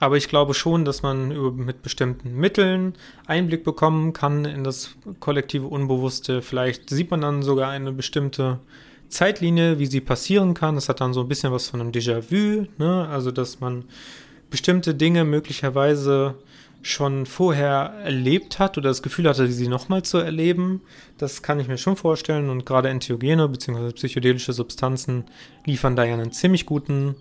Aber 0.00 0.16
ich 0.16 0.28
glaube 0.28 0.54
schon, 0.54 0.84
dass 0.84 1.02
man 1.02 1.56
mit 1.56 1.82
bestimmten 1.82 2.34
Mitteln 2.36 2.94
Einblick 3.26 3.64
bekommen 3.64 4.12
kann 4.12 4.44
in 4.44 4.62
das 4.62 4.94
kollektive 5.18 5.66
Unbewusste. 5.66 6.40
Vielleicht 6.40 6.90
sieht 6.90 7.10
man 7.10 7.20
dann 7.20 7.42
sogar 7.42 7.70
eine 7.70 7.92
bestimmte 7.92 8.60
Zeitlinie, 9.08 9.78
wie 9.78 9.86
sie 9.86 10.00
passieren 10.00 10.54
kann. 10.54 10.76
Das 10.76 10.88
hat 10.88 11.00
dann 11.00 11.14
so 11.14 11.22
ein 11.22 11.28
bisschen 11.28 11.52
was 11.52 11.68
von 11.68 11.80
einem 11.80 11.90
Déjà-vu, 11.90 12.66
ne? 12.78 13.08
also 13.10 13.30
dass 13.30 13.60
man 13.60 13.84
bestimmte 14.50 14.94
Dinge 14.94 15.24
möglicherweise 15.24 16.36
schon 16.80 17.26
vorher 17.26 17.92
erlebt 18.04 18.58
hat 18.58 18.78
oder 18.78 18.88
das 18.88 19.02
Gefühl 19.02 19.28
hatte, 19.28 19.48
sie 19.48 19.68
nochmal 19.68 20.02
zu 20.02 20.18
erleben. 20.18 20.80
Das 21.18 21.42
kann 21.42 21.58
ich 21.58 21.66
mir 21.66 21.76
schon 21.76 21.96
vorstellen 21.96 22.50
und 22.50 22.64
gerade 22.64 22.88
Entheogene 22.88 23.48
bzw. 23.48 23.92
psychedelische 23.92 24.52
Substanzen 24.52 25.24
liefern 25.66 25.96
da 25.96 26.04
ja 26.04 26.14
einen 26.14 26.32
ziemlich 26.32 26.66
guten 26.66 27.16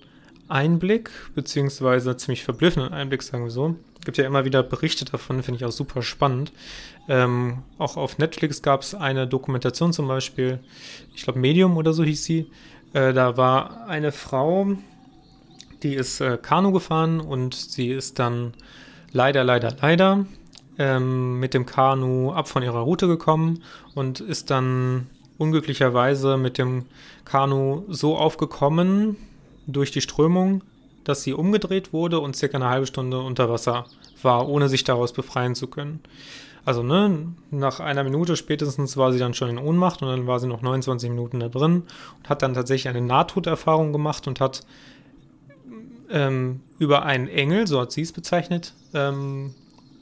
Einblick, 0.47 1.09
beziehungsweise 1.35 2.15
ziemlich 2.17 2.43
verblüffenden 2.43 2.93
Einblick, 2.93 3.23
sagen 3.23 3.43
wir 3.43 3.51
so. 3.51 3.75
Es 3.99 4.05
gibt 4.05 4.17
ja 4.17 4.25
immer 4.25 4.45
wieder 4.45 4.63
Berichte 4.63 5.05
davon, 5.05 5.43
finde 5.43 5.57
ich 5.57 5.65
auch 5.65 5.71
super 5.71 6.01
spannend. 6.01 6.53
Ähm, 7.09 7.59
auch 7.77 7.97
auf 7.97 8.17
Netflix 8.17 8.61
gab 8.61 8.81
es 8.81 8.95
eine 8.95 9.27
Dokumentation 9.27 9.93
zum 9.93 10.07
Beispiel, 10.07 10.59
ich 11.15 11.23
glaube 11.23 11.39
Medium 11.39 11.77
oder 11.77 11.93
so 11.93 12.03
hieß 12.03 12.23
sie. 12.23 12.49
Äh, 12.93 13.13
da 13.13 13.37
war 13.37 13.87
eine 13.87 14.11
Frau, 14.11 14.77
die 15.83 15.95
ist 15.95 16.21
äh, 16.21 16.37
Kanu 16.41 16.71
gefahren 16.71 17.19
und 17.19 17.53
sie 17.53 17.89
ist 17.89 18.19
dann 18.19 18.53
leider, 19.11 19.43
leider, 19.43 19.75
leider 19.81 20.25
ähm, 20.77 21.39
mit 21.39 21.53
dem 21.53 21.65
Kanu 21.65 22.31
ab 22.31 22.47
von 22.47 22.63
ihrer 22.63 22.79
Route 22.79 23.07
gekommen 23.07 23.63
und 23.95 24.19
ist 24.19 24.49
dann 24.49 25.07
unglücklicherweise 25.37 26.37
mit 26.37 26.57
dem 26.57 26.85
Kanu 27.25 27.83
so 27.89 28.17
aufgekommen, 28.17 29.17
durch 29.67 29.91
die 29.91 30.01
Strömung, 30.01 30.63
dass 31.03 31.23
sie 31.23 31.33
umgedreht 31.33 31.93
wurde 31.93 32.19
und 32.19 32.35
circa 32.35 32.57
eine 32.57 32.69
halbe 32.69 32.87
Stunde 32.87 33.19
unter 33.19 33.49
Wasser 33.49 33.85
war, 34.21 34.47
ohne 34.49 34.69
sich 34.69 34.83
daraus 34.83 35.13
befreien 35.13 35.55
zu 35.55 35.67
können. 35.67 36.01
Also, 36.65 36.83
ne, 36.83 37.33
nach 37.49 37.79
einer 37.79 38.03
Minute 38.03 38.35
spätestens 38.35 38.97
war 38.97 39.13
sie 39.13 39.19
dann 39.19 39.33
schon 39.33 39.49
in 39.49 39.57
Ohnmacht 39.57 40.01
und 40.01 40.09
dann 40.09 40.27
war 40.27 40.39
sie 40.41 40.47
noch 40.47 40.61
29 40.61 41.09
Minuten 41.09 41.39
da 41.39 41.47
drin 41.47 41.83
und 42.17 42.29
hat 42.29 42.41
dann 42.41 42.53
tatsächlich 42.53 42.89
eine 42.89 43.05
Nahtoderfahrung 43.05 43.93
gemacht 43.93 44.27
und 44.27 44.41
hat 44.41 44.65
ähm, 46.09 46.61
über 46.77 47.03
einen 47.03 47.29
Engel, 47.29 47.67
so 47.67 47.79
hat 47.79 47.93
sie 47.93 48.01
es 48.01 48.11
bezeichnet, 48.11 48.73
ähm, 48.93 49.53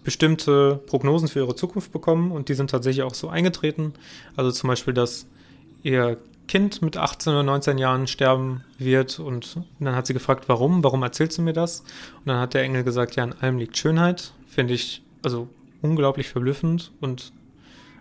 bestimmte 0.03 0.79
Prognosen 0.88 1.27
für 1.27 1.39
ihre 1.39 1.55
Zukunft 1.55 1.91
bekommen 1.91 2.31
und 2.31 2.50
die 2.50 2.53
sind 2.53 2.72
tatsächlich 2.72 3.03
auch 3.03 3.13
so 3.13 3.29
eingetreten. 3.29 3.93
Also 4.36 4.51
zum 4.51 4.67
Beispiel, 4.69 4.93
dass 4.93 5.27
ihr 5.84 6.17
Kind 6.47 6.81
mit 6.81 6.97
18 6.97 7.33
oder 7.33 7.43
19 7.43 7.77
Jahren 7.77 8.07
sterben 8.07 8.63
wird. 8.77 9.19
Und 9.19 9.61
dann 9.79 9.95
hat 9.95 10.07
sie 10.07 10.13
gefragt, 10.13 10.45
warum? 10.47 10.83
Warum 10.83 11.03
erzählst 11.03 11.37
du 11.37 11.41
mir 11.41 11.53
das? 11.53 11.81
Und 12.19 12.27
dann 12.27 12.39
hat 12.39 12.53
der 12.53 12.63
Engel 12.63 12.83
gesagt, 12.83 13.15
ja, 13.15 13.23
in 13.23 13.33
allem 13.33 13.57
liegt 13.57 13.77
Schönheit. 13.77 14.33
Finde 14.47 14.73
ich 14.73 15.01
also 15.23 15.47
unglaublich 15.81 16.29
verblüffend 16.29 16.91
und 17.01 17.31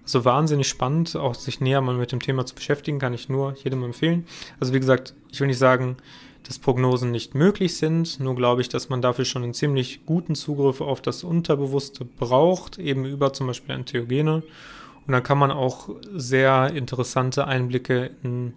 also 0.05 0.25
wahnsinnig 0.25 0.69
spannend, 0.69 1.17
auch 1.17 1.35
sich 1.35 1.61
näher 1.61 1.81
mal 1.81 1.95
mit 1.95 2.13
dem 2.13 2.21
Thema 2.21 2.45
zu 2.45 2.55
beschäftigen, 2.55 2.99
kann 2.99 3.15
ich 3.15 3.31
nur 3.31 3.55
jedem 3.65 3.83
empfehlen. 3.83 4.27
Also 4.61 4.75
wie 4.75 4.81
gesagt, 4.81 5.15
ich 5.33 5.41
will 5.41 5.47
nicht 5.47 5.59
sagen, 5.59 5.97
dass 6.43 6.59
Prognosen 6.59 7.11
nicht 7.11 7.35
möglich 7.35 7.77
sind, 7.77 8.21
nur 8.21 8.35
glaube 8.35 8.61
ich, 8.61 8.69
dass 8.69 8.91
man 8.91 9.01
dafür 9.01 9.25
schon 9.25 9.43
einen 9.43 9.55
ziemlich 9.55 10.05
guten 10.05 10.35
Zugriff 10.35 10.83
auf 10.83 11.01
das 11.01 11.25
Unterbewusste 11.25 12.05
braucht, 12.05 12.79
eben 12.79 13.07
über 13.07 13.33
zum 13.33 13.47
Beispiel 13.47 13.75
Entheogene. 13.75 14.43
Und 15.07 15.13
dann 15.13 15.23
kann 15.23 15.39
man 15.39 15.51
auch 15.51 15.91
sehr 16.15 16.73
interessante 16.75 17.47
Einblicke 17.47 18.11
in 18.23 18.55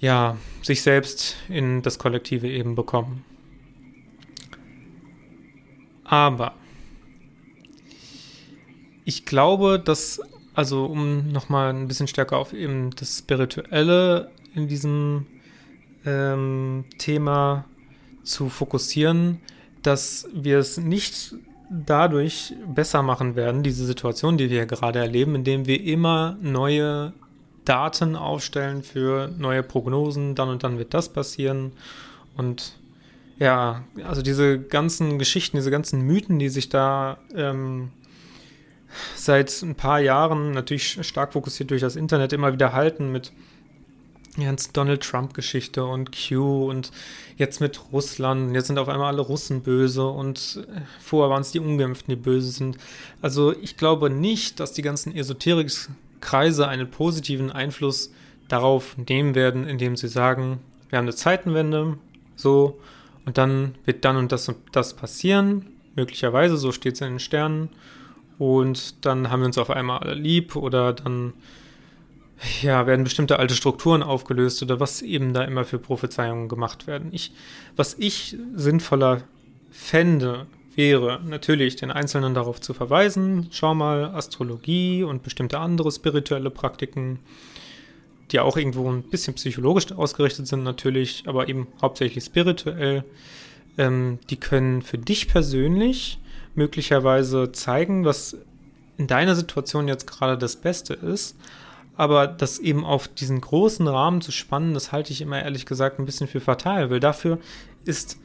ja, 0.00 0.36
sich 0.62 0.82
selbst 0.82 1.36
in 1.48 1.82
das 1.82 1.98
Kollektive 1.98 2.48
eben 2.48 2.74
bekommen. 2.74 3.24
Aber 6.04 6.54
ich 9.04 9.24
glaube, 9.24 9.80
dass, 9.82 10.20
also 10.54 10.86
um 10.86 11.32
nochmal 11.32 11.70
ein 11.70 11.88
bisschen 11.88 12.08
stärker 12.08 12.36
auf 12.38 12.52
eben 12.52 12.90
das 12.90 13.18
Spirituelle 13.18 14.30
in 14.54 14.68
diesem 14.68 15.26
ähm, 16.04 16.84
Thema 16.98 17.64
zu 18.22 18.48
fokussieren, 18.48 19.40
dass 19.82 20.28
wir 20.32 20.58
es 20.58 20.78
nicht 20.78 21.34
dadurch 21.70 22.54
besser 22.66 23.02
machen 23.02 23.36
werden, 23.36 23.62
diese 23.62 23.84
Situation, 23.84 24.38
die 24.38 24.50
wir 24.50 24.66
gerade 24.66 24.98
erleben, 24.98 25.34
indem 25.34 25.66
wir 25.66 25.82
immer 25.82 26.36
neue 26.40 27.12
Daten 27.64 28.16
aufstellen 28.16 28.82
für 28.82 29.28
neue 29.36 29.62
Prognosen, 29.62 30.34
dann 30.34 30.48
und 30.48 30.64
dann 30.64 30.78
wird 30.78 30.94
das 30.94 31.12
passieren. 31.12 31.72
Und 32.36 32.78
ja, 33.38 33.84
also 34.04 34.22
diese 34.22 34.58
ganzen 34.58 35.18
Geschichten, 35.18 35.58
diese 35.58 35.70
ganzen 35.70 36.00
Mythen, 36.02 36.38
die 36.38 36.48
sich 36.48 36.70
da 36.70 37.18
ähm, 37.34 37.90
seit 39.14 39.62
ein 39.62 39.74
paar 39.74 40.00
Jahren 40.00 40.52
natürlich 40.52 41.06
stark 41.06 41.34
fokussiert 41.34 41.70
durch 41.70 41.82
das 41.82 41.96
Internet 41.96 42.32
immer 42.32 42.52
wieder 42.52 42.72
halten 42.72 43.12
mit 43.12 43.32
die 44.40 44.46
ganze 44.46 44.72
Donald 44.72 45.02
Trump-Geschichte 45.02 45.84
und 45.84 46.10
Q 46.12 46.68
und 46.68 46.90
jetzt 47.36 47.60
mit 47.60 47.80
Russland. 47.92 48.54
Jetzt 48.54 48.68
sind 48.68 48.78
auf 48.78 48.88
einmal 48.88 49.08
alle 49.08 49.22
Russen 49.22 49.62
böse 49.62 50.06
und 50.06 50.64
äh, 50.68 50.80
vorher 51.00 51.30
waren 51.30 51.42
es 51.42 51.52
die 51.52 51.60
Ungeimpften, 51.60 52.14
die 52.14 52.20
böse 52.20 52.50
sind. 52.50 52.78
Also 53.22 53.54
ich 53.56 53.76
glaube 53.76 54.10
nicht, 54.10 54.60
dass 54.60 54.72
die 54.72 54.82
ganzen 54.82 55.14
Esoterik-Kreise 55.14 56.68
einen 56.68 56.90
positiven 56.90 57.50
Einfluss 57.50 58.12
darauf 58.48 58.96
nehmen 58.96 59.34
werden, 59.34 59.66
indem 59.66 59.96
sie 59.96 60.08
sagen, 60.08 60.60
wir 60.88 60.98
haben 60.98 61.04
eine 61.04 61.14
Zeitenwende, 61.14 61.98
so, 62.34 62.78
und 63.26 63.36
dann 63.36 63.74
wird 63.84 64.06
dann 64.06 64.16
und 64.16 64.32
das 64.32 64.48
und 64.48 64.56
das 64.72 64.94
passieren. 64.94 65.66
Möglicherweise, 65.96 66.56
so 66.56 66.72
steht 66.72 66.94
es 66.94 67.02
in 67.02 67.08
den 67.08 67.18
Sternen. 67.18 67.68
Und 68.38 69.04
dann 69.04 69.30
haben 69.30 69.40
wir 69.40 69.46
uns 69.46 69.58
auf 69.58 69.68
einmal 69.68 69.98
alle 69.98 70.14
lieb 70.14 70.56
oder 70.56 70.94
dann 70.94 71.34
ja, 72.62 72.86
werden 72.86 73.04
bestimmte 73.04 73.38
alte 73.38 73.54
Strukturen 73.54 74.02
aufgelöst 74.02 74.62
oder 74.62 74.80
was 74.80 75.02
eben 75.02 75.32
da 75.32 75.44
immer 75.44 75.64
für 75.64 75.78
Prophezeiungen 75.78 76.48
gemacht 76.48 76.86
werden. 76.86 77.10
Ich, 77.12 77.32
was 77.76 77.94
ich 77.98 78.36
sinnvoller 78.54 79.22
fände, 79.70 80.46
wäre 80.74 81.20
natürlich 81.24 81.74
den 81.76 81.90
Einzelnen 81.90 82.34
darauf 82.34 82.60
zu 82.60 82.72
verweisen, 82.72 83.48
schau 83.50 83.74
mal, 83.74 84.04
Astrologie 84.14 85.02
und 85.02 85.24
bestimmte 85.24 85.58
andere 85.58 85.90
spirituelle 85.90 86.50
Praktiken, 86.50 87.18
die 88.30 88.38
auch 88.38 88.56
irgendwo 88.56 88.88
ein 88.88 89.02
bisschen 89.02 89.34
psychologisch 89.34 89.90
ausgerichtet 89.90 90.46
sind 90.46 90.62
natürlich, 90.62 91.24
aber 91.26 91.48
eben 91.48 91.66
hauptsächlich 91.82 92.24
spirituell, 92.24 93.02
ähm, 93.76 94.20
die 94.30 94.36
können 94.36 94.82
für 94.82 94.98
dich 94.98 95.26
persönlich 95.26 96.20
möglicherweise 96.54 97.50
zeigen, 97.50 98.04
was 98.04 98.36
in 98.98 99.08
deiner 99.08 99.34
Situation 99.34 99.88
jetzt 99.88 100.06
gerade 100.06 100.38
das 100.38 100.56
Beste 100.56 100.94
ist, 100.94 101.36
Aber 101.98 102.28
das 102.28 102.60
eben 102.60 102.84
auf 102.84 103.08
diesen 103.08 103.40
großen 103.40 103.88
Rahmen 103.88 104.20
zu 104.20 104.30
spannen, 104.30 104.72
das 104.72 104.92
halte 104.92 105.12
ich 105.12 105.20
immer 105.20 105.42
ehrlich 105.42 105.66
gesagt 105.66 105.98
ein 105.98 106.06
bisschen 106.06 106.28
für 106.28 106.40
fatal, 106.40 106.90
weil 106.90 107.00
dafür 107.00 107.40
ist 107.84 108.20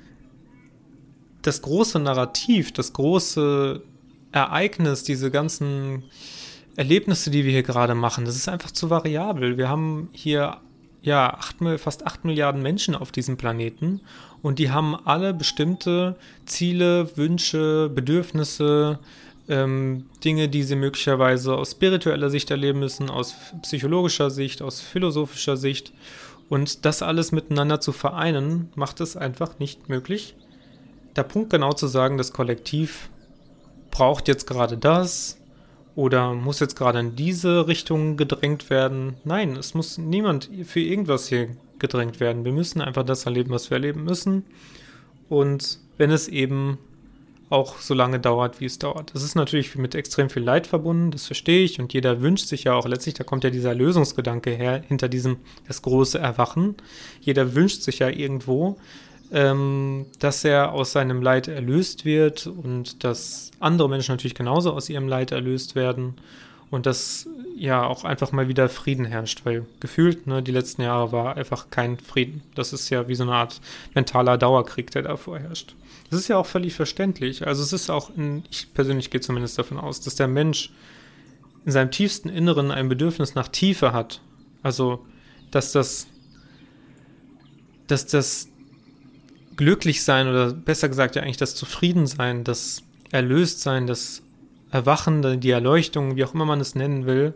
das 1.42 1.64
große 1.64 1.98
Narrativ, 1.98 2.72
das 2.72 2.94
große 2.94 3.82
Ereignis, 4.32 5.04
diese 5.04 5.32
ganzen 5.32 6.04
Erlebnisse, 6.76 7.32
die 7.32 7.46
wir 7.46 7.52
hier 7.52 7.64
gerade 7.64 7.96
machen, 7.96 8.26
das 8.26 8.36
ist 8.36 8.48
einfach 8.48 8.70
zu 8.70 8.92
variabel. 8.92 9.58
Wir 9.58 9.70
haben 9.70 10.10
hier 10.12 10.58
ja 11.02 11.34
acht, 11.34 11.56
fast 11.78 12.06
acht 12.06 12.26
Milliarden 12.26 12.62
Menschen 12.62 12.94
auf 12.94 13.12
diesem 13.12 13.38
Planeten 13.38 14.02
und 14.44 14.60
die 14.60 14.70
haben 14.70 14.96
alle 15.04 15.34
bestimmte 15.34 16.16
Ziele, 16.46 17.18
Wünsche, 17.18 17.90
Bedürfnisse, 17.90 19.00
ähm, 19.50 20.06
Dinge, 20.24 20.50
die 20.50 20.64
sie 20.64 20.76
möglicherweise 20.76 21.56
aus 21.56 21.72
spiritueller 21.72 22.30
Sicht 22.30 22.52
erleben 22.52 22.80
müssen, 22.80 23.10
aus 23.10 23.36
psychologischer 23.62 24.30
Sicht, 24.30 24.62
aus 24.62 24.82
philosophischer 24.82 25.58
Sicht. 25.58 25.94
Und 26.50 26.86
das 26.86 27.02
alles 27.02 27.32
miteinander 27.32 27.80
zu 27.80 27.92
vereinen, 27.92 28.70
macht 28.76 29.02
es 29.02 29.18
einfach 29.18 29.60
nicht 29.60 29.90
möglich. 29.90 30.36
Der 31.16 31.24
Punkt 31.24 31.50
genau 31.50 31.74
zu 31.74 31.88
sagen, 31.88 32.18
das 32.18 32.34
Kollektiv 32.34 33.10
braucht 33.92 34.28
jetzt 34.28 34.48
gerade 34.48 34.78
das 34.78 35.38
oder 35.96 36.34
muss 36.34 36.60
jetzt 36.60 36.76
gerade 36.76 37.00
in 37.00 37.16
diese 37.16 37.68
Richtung 37.68 38.18
gedrängt 38.18 38.70
werden. 38.70 39.16
Nein, 39.24 39.56
es 39.56 39.74
muss 39.74 39.98
niemand 39.98 40.50
für 40.66 40.80
irgendwas 40.80 41.28
hier 41.28 41.50
gedrängt 41.80 42.20
werden. 42.20 42.46
Wir 42.46 42.52
müssen 42.52 42.82
einfach 42.82 43.04
das 43.04 43.26
erleben, 43.26 43.52
was 43.52 43.70
wir 43.70 43.76
erleben 43.76 44.04
müssen. 44.04 44.46
Und 45.30 45.80
wenn 45.98 46.12
es 46.12 46.28
eben 46.28 46.80
auch 47.54 47.78
so 47.78 47.94
lange 47.94 48.20
dauert, 48.20 48.60
wie 48.60 48.66
es 48.66 48.80
dauert. 48.80 49.14
Das 49.14 49.24
ist 49.24 49.36
natürlich 49.36 49.76
mit 49.76 49.94
extrem 49.96 50.30
viel 50.30 50.44
Leid 50.44 50.68
verbunden, 50.68 51.12
das 51.12 51.28
verstehe 51.28 51.64
ich. 51.64 51.80
Und 51.80 51.94
jeder 51.94 52.22
wünscht 52.22 52.48
sich 52.48 52.66
ja 52.66 52.74
auch 52.74 52.88
letztlich, 52.88 53.14
da 53.14 53.24
kommt 53.24 53.44
ja 53.44 53.52
dieser 53.52 53.76
Lösungsgedanke 53.76 54.50
her, 54.50 54.84
hinter 54.88 55.08
diesem 55.08 55.38
das 55.68 55.82
große 55.84 56.18
Erwachen. 56.18 56.76
Jeder 57.22 57.54
wünscht 57.54 57.84
sich 57.84 58.00
ja 58.00 58.10
irgendwo, 58.10 58.78
ähm, 59.32 60.08
dass 60.20 60.44
er 60.44 60.74
aus 60.74 60.92
seinem 60.92 61.22
Leid 61.22 61.48
erlöst 61.48 62.06
wird 62.06 62.48
und 62.48 63.04
dass 63.04 63.52
andere 63.60 63.88
Menschen 63.88 64.14
natürlich 64.14 64.36
genauso 64.36 64.74
aus 64.74 64.90
ihrem 64.90 65.08
Leid 65.08 65.32
erlöst 65.32 65.76
werden 65.76 66.16
und 66.72 66.88
dass 66.88 67.30
ja 67.56 67.86
auch 67.86 68.04
einfach 68.04 68.32
mal 68.32 68.48
wieder 68.48 68.68
Frieden 68.68 69.06
herrscht, 69.06 69.46
weil 69.46 69.66
gefühlt, 69.80 70.26
ne, 70.26 70.42
die 70.42 70.52
letzten 70.52 70.82
Jahre 70.82 71.12
war 71.12 71.38
einfach 71.38 71.70
kein 71.70 72.00
Frieden. 72.00 72.42
Das 72.56 72.74
ist 72.74 72.90
ja 72.90 73.08
wie 73.08 73.16
so 73.16 73.24
eine 73.24 73.34
Art 73.34 73.62
mentaler 73.94 74.40
Dauerkrieg, 74.40 74.90
der 74.90 75.04
da 75.04 75.18
vorherrscht. 75.18 75.76
Das 76.14 76.22
ist 76.22 76.28
ja 76.28 76.38
auch 76.38 76.46
völlig 76.46 76.76
verständlich. 76.76 77.48
Also 77.48 77.64
es 77.64 77.74
ist 77.74 77.90
auch, 77.90 78.16
in, 78.16 78.44
ich 78.52 78.72
persönlich 78.76 79.10
gehe 79.10 79.20
zumindest 79.20 79.58
davon 79.58 79.80
aus, 79.80 80.00
dass 80.00 80.14
der 80.14 80.28
Mensch 80.28 80.72
in 81.66 81.72
seinem 81.72 81.90
tiefsten 81.90 82.30
Inneren 82.30 82.70
ein 82.70 82.88
Bedürfnis 82.88 83.34
nach 83.34 83.48
Tiefe 83.48 83.94
hat. 83.94 84.22
Also, 84.62 85.04
dass 85.50 85.72
das, 85.72 86.06
dass 87.88 88.06
das 88.06 88.48
Glücklichsein 89.56 90.28
oder 90.28 90.54
besser 90.54 90.88
gesagt 90.88 91.16
ja 91.16 91.24
eigentlich 91.24 91.38
das 91.38 91.56
Zufriedensein, 91.56 92.44
das 92.44 92.84
Erlöstsein, 93.10 93.88
das 93.88 94.22
Erwachen, 94.70 95.40
die 95.40 95.50
Erleuchtung, 95.50 96.16
wie 96.16 96.26
auch 96.26 96.36
immer 96.36 96.46
man 96.46 96.62
es 96.62 96.76
nennen 96.76 97.08
will, 97.08 97.34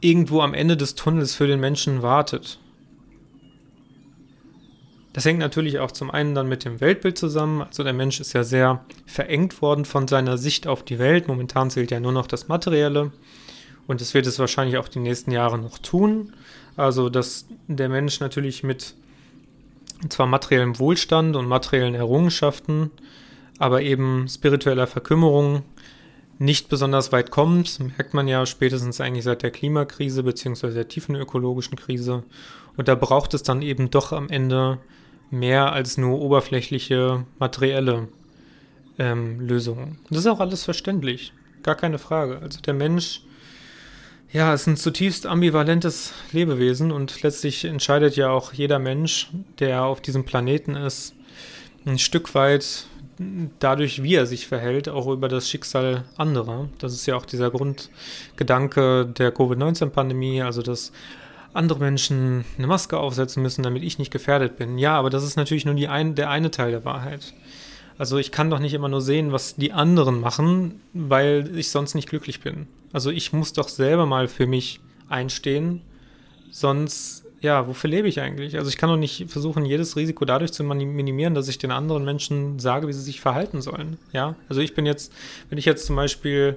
irgendwo 0.00 0.40
am 0.40 0.54
Ende 0.54 0.78
des 0.78 0.94
Tunnels 0.94 1.34
für 1.34 1.46
den 1.46 1.60
Menschen 1.60 2.00
wartet. 2.00 2.58
Das 5.14 5.24
hängt 5.24 5.38
natürlich 5.38 5.78
auch 5.78 5.92
zum 5.92 6.10
einen 6.10 6.34
dann 6.34 6.48
mit 6.48 6.64
dem 6.64 6.80
Weltbild 6.80 7.16
zusammen. 7.16 7.62
Also 7.62 7.84
der 7.84 7.92
Mensch 7.92 8.20
ist 8.20 8.32
ja 8.32 8.42
sehr 8.42 8.84
verengt 9.06 9.62
worden 9.62 9.84
von 9.84 10.08
seiner 10.08 10.36
Sicht 10.36 10.66
auf 10.66 10.82
die 10.82 10.98
Welt. 10.98 11.28
Momentan 11.28 11.70
zählt 11.70 11.92
ja 11.92 12.00
nur 12.00 12.10
noch 12.10 12.26
das 12.26 12.48
Materielle. 12.48 13.12
Und 13.86 14.00
das 14.00 14.12
wird 14.12 14.26
es 14.26 14.40
wahrscheinlich 14.40 14.76
auch 14.76 14.88
die 14.88 14.98
nächsten 14.98 15.30
Jahre 15.30 15.56
noch 15.56 15.78
tun. 15.78 16.32
Also, 16.76 17.10
dass 17.10 17.46
der 17.68 17.88
Mensch 17.88 18.18
natürlich 18.18 18.64
mit 18.64 18.96
zwar 20.08 20.26
materiellem 20.26 20.80
Wohlstand 20.80 21.36
und 21.36 21.46
materiellen 21.46 21.94
Errungenschaften, 21.94 22.90
aber 23.60 23.82
eben 23.82 24.26
spiritueller 24.28 24.88
Verkümmerung 24.88 25.62
nicht 26.40 26.68
besonders 26.68 27.12
weit 27.12 27.30
kommt, 27.30 27.78
merkt 27.78 28.14
man 28.14 28.26
ja 28.26 28.44
spätestens 28.46 29.00
eigentlich 29.00 29.22
seit 29.22 29.44
der 29.44 29.52
Klimakrise 29.52 30.24
beziehungsweise 30.24 30.74
der 30.74 30.88
tiefen 30.88 31.14
ökologischen 31.14 31.76
Krise. 31.76 32.24
Und 32.76 32.88
da 32.88 32.96
braucht 32.96 33.32
es 33.34 33.44
dann 33.44 33.62
eben 33.62 33.90
doch 33.90 34.12
am 34.12 34.28
Ende 34.28 34.80
mehr 35.30 35.72
als 35.72 35.98
nur 35.98 36.20
oberflächliche 36.20 37.24
materielle 37.38 38.08
ähm, 38.98 39.40
Lösungen. 39.40 39.98
Das 40.10 40.20
ist 40.20 40.26
auch 40.26 40.40
alles 40.40 40.64
verständlich, 40.64 41.32
gar 41.62 41.74
keine 41.74 41.98
Frage. 41.98 42.38
Also 42.40 42.60
der 42.60 42.74
Mensch, 42.74 43.22
ja, 44.32 44.52
ist 44.54 44.66
ein 44.66 44.76
zutiefst 44.76 45.26
ambivalentes 45.26 46.12
Lebewesen 46.32 46.92
und 46.92 47.22
letztlich 47.22 47.64
entscheidet 47.64 48.16
ja 48.16 48.30
auch 48.30 48.52
jeder 48.52 48.78
Mensch, 48.78 49.30
der 49.58 49.84
auf 49.84 50.00
diesem 50.00 50.24
Planeten 50.24 50.76
ist, 50.76 51.14
ein 51.86 51.98
Stück 51.98 52.34
weit 52.34 52.86
dadurch, 53.58 54.02
wie 54.02 54.14
er 54.14 54.26
sich 54.26 54.46
verhält, 54.46 54.88
auch 54.88 55.06
über 55.06 55.28
das 55.28 55.48
Schicksal 55.48 56.04
anderer. 56.16 56.68
Das 56.78 56.92
ist 56.92 57.06
ja 57.06 57.16
auch 57.16 57.26
dieser 57.26 57.50
Grundgedanke 57.50 59.06
der 59.06 59.30
Covid-19-Pandemie, 59.30 60.42
also 60.42 60.62
dass 60.62 60.92
andere 61.54 61.78
Menschen 61.78 62.44
eine 62.58 62.66
Maske 62.66 62.98
aufsetzen 62.98 63.42
müssen, 63.42 63.62
damit 63.62 63.82
ich 63.82 63.98
nicht 63.98 64.10
gefährdet 64.10 64.56
bin. 64.56 64.76
Ja, 64.76 64.98
aber 64.98 65.08
das 65.08 65.24
ist 65.24 65.36
natürlich 65.36 65.64
nur 65.64 65.74
ein, 65.88 66.14
der 66.14 66.28
eine 66.28 66.50
Teil 66.50 66.72
der 66.72 66.84
Wahrheit. 66.84 67.32
Also 67.96 68.18
ich 68.18 68.32
kann 68.32 68.50
doch 68.50 68.58
nicht 68.58 68.74
immer 68.74 68.88
nur 68.88 69.00
sehen, 69.00 69.32
was 69.32 69.54
die 69.54 69.72
anderen 69.72 70.20
machen, 70.20 70.80
weil 70.92 71.56
ich 71.56 71.70
sonst 71.70 71.94
nicht 71.94 72.08
glücklich 72.08 72.40
bin. 72.40 72.66
Also 72.92 73.10
ich 73.10 73.32
muss 73.32 73.52
doch 73.52 73.68
selber 73.68 74.04
mal 74.04 74.26
für 74.26 74.46
mich 74.46 74.80
einstehen, 75.08 75.80
sonst, 76.50 77.24
ja, 77.40 77.68
wofür 77.68 77.90
lebe 77.90 78.08
ich 78.08 78.20
eigentlich? 78.20 78.56
Also 78.56 78.68
ich 78.68 78.76
kann 78.76 78.88
doch 78.88 78.96
nicht 78.96 79.30
versuchen, 79.30 79.64
jedes 79.64 79.96
Risiko 79.96 80.24
dadurch 80.24 80.52
zu 80.52 80.64
minimieren, 80.64 81.34
dass 81.34 81.46
ich 81.46 81.58
den 81.58 81.70
anderen 81.70 82.04
Menschen 82.04 82.58
sage, 82.58 82.88
wie 82.88 82.92
sie 82.92 83.00
sich 83.00 83.20
verhalten 83.20 83.62
sollen. 83.62 83.98
Ja, 84.12 84.34
also 84.48 84.60
ich 84.60 84.74
bin 84.74 84.86
jetzt, 84.86 85.12
wenn 85.50 85.58
ich 85.58 85.64
jetzt 85.64 85.86
zum 85.86 85.94
Beispiel, 85.94 86.56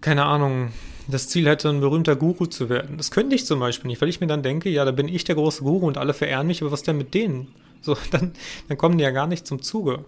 keine 0.00 0.24
Ahnung, 0.24 0.70
das 1.08 1.28
Ziel 1.28 1.46
hätte, 1.46 1.68
ein 1.68 1.80
berühmter 1.80 2.16
Guru 2.16 2.46
zu 2.46 2.68
werden. 2.68 2.96
Das 2.96 3.10
könnte 3.10 3.36
ich 3.36 3.46
zum 3.46 3.60
Beispiel 3.60 3.88
nicht, 3.88 4.00
weil 4.00 4.08
ich 4.08 4.20
mir 4.20 4.26
dann 4.26 4.42
denke, 4.42 4.68
ja, 4.68 4.84
da 4.84 4.90
bin 4.90 5.08
ich 5.08 5.24
der 5.24 5.36
große 5.36 5.62
Guru 5.62 5.86
und 5.86 5.98
alle 5.98 6.14
verehren 6.14 6.46
mich, 6.46 6.62
aber 6.62 6.72
was 6.72 6.82
denn 6.82 6.98
mit 6.98 7.14
denen? 7.14 7.48
So, 7.80 7.96
dann, 8.10 8.32
dann 8.68 8.78
kommen 8.78 8.98
die 8.98 9.04
ja 9.04 9.10
gar 9.10 9.26
nicht 9.26 9.46
zum 9.46 9.62
Zuge. 9.62 10.04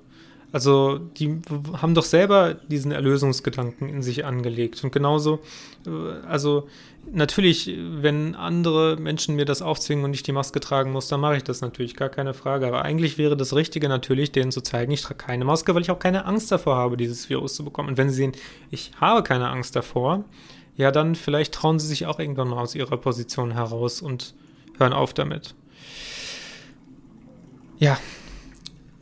Also, 0.51 0.99
die 0.99 1.43
haben 1.75 1.95
doch 1.95 2.05
selber 2.05 2.55
diesen 2.55 2.91
Erlösungsgedanken 2.91 3.89
in 3.89 4.03
sich 4.03 4.25
angelegt. 4.25 4.83
Und 4.83 4.93
genauso, 4.93 5.41
äh, 5.87 6.27
also 6.27 6.69
natürlich, 7.13 7.71
wenn 7.77 8.35
andere 8.35 8.97
Menschen 8.97 9.37
mir 9.37 9.45
das 9.45 9.63
aufzwingen 9.63 10.05
und 10.05 10.15
ich 10.15 10.23
die 10.23 10.33
Maske 10.33 10.61
tragen 10.61 10.93
muss, 10.93 11.09
dann 11.09 11.21
mache 11.21 11.37
ich 11.37 11.45
das 11.45 11.61
natürlich, 11.61 11.97
gar 11.97 12.09
keine 12.09 12.35
Frage. 12.35 12.67
Aber 12.67 12.83
eigentlich 12.83 13.19
wäre 13.19 13.37
das 13.37 13.55
Richtige 13.55 13.89
natürlich, 13.89 14.33
denen 14.33 14.53
zu 14.53 14.61
zeigen, 14.61 14.93
ich 14.93 15.03
trage 15.03 15.17
keine 15.17 15.45
Maske, 15.45 15.75
weil 15.75 15.83
ich 15.83 15.91
auch 15.91 15.99
keine 15.99 16.25
Angst 16.25 16.51
davor 16.51 16.77
habe, 16.77 16.97
dieses 16.97 17.29
Virus 17.29 17.55
zu 17.55 17.65
bekommen. 17.65 17.91
Und 17.91 17.99
wenn 17.99 18.11
sie 18.11 18.17
sehen, 18.17 18.33
ich 18.71 18.93
habe 19.01 19.23
keine 19.23 19.49
Angst 19.49 19.77
davor, 19.77 20.25
ja, 20.77 20.91
dann 20.91 21.15
vielleicht 21.15 21.55
trauen 21.55 21.79
sie 21.79 21.89
sich 21.89 22.07
auch 22.07 22.19
irgendwann 22.19 22.49
mal 22.49 22.61
aus 22.61 22.75
ihrer 22.75 22.97
Position 22.97 23.53
heraus 23.53 24.01
und 24.01 24.35
hören 24.79 24.93
auf 24.93 25.13
damit. 25.13 25.55
Ja, 27.79 27.99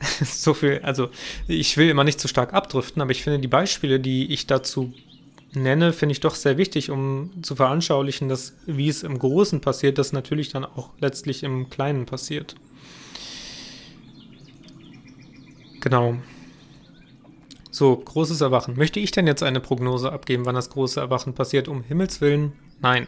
so 0.25 0.55
viel, 0.55 0.81
also 0.83 1.11
ich 1.49 1.77
will 1.77 1.89
immer 1.89 2.05
nicht 2.05 2.21
zu 2.21 2.29
stark 2.29 2.53
abdriften, 2.53 3.03
aber 3.03 3.11
ich 3.11 3.23
finde 3.23 3.41
die 3.41 3.49
Beispiele, 3.49 4.01
die 4.01 4.33
ich 4.33 4.47
dazu 4.47 4.93
nenne, 5.53 5.93
finde 5.93 6.13
ich 6.13 6.21
doch 6.21 6.35
sehr 6.35 6.59
wichtig, 6.59 6.91
um 6.91 7.31
zu 7.43 7.57
veranschaulichen, 7.57 8.29
dass 8.29 8.55
wie 8.67 8.89
es 8.89 9.03
im 9.03 9.19
Großen 9.19 9.61
passiert, 9.61 9.99
das 9.99 10.13
natürlich 10.13 10.51
dann 10.51 10.65
auch 10.65 10.91
letztlich 11.01 11.43
im 11.43 11.71
Kleinen 11.71 12.07
passiert. 12.07 12.57
Genau. 15.81 16.17
So, 17.71 17.95
großes 17.97 18.41
Erwachen. 18.41 18.77
Möchte 18.77 19.01
ich 19.01 19.11
denn 19.11 19.27
jetzt 19.27 19.43
eine 19.43 19.61
Prognose 19.61 20.11
abgeben, 20.11 20.47
wann 20.47 20.55
das 20.55 20.71
große 20.71 20.99
Erwachen 20.99 21.35
passiert? 21.35 21.69
Um 21.69 21.83
Himmels 21.83 22.21
Willen? 22.21 22.53
Nein. 22.81 23.07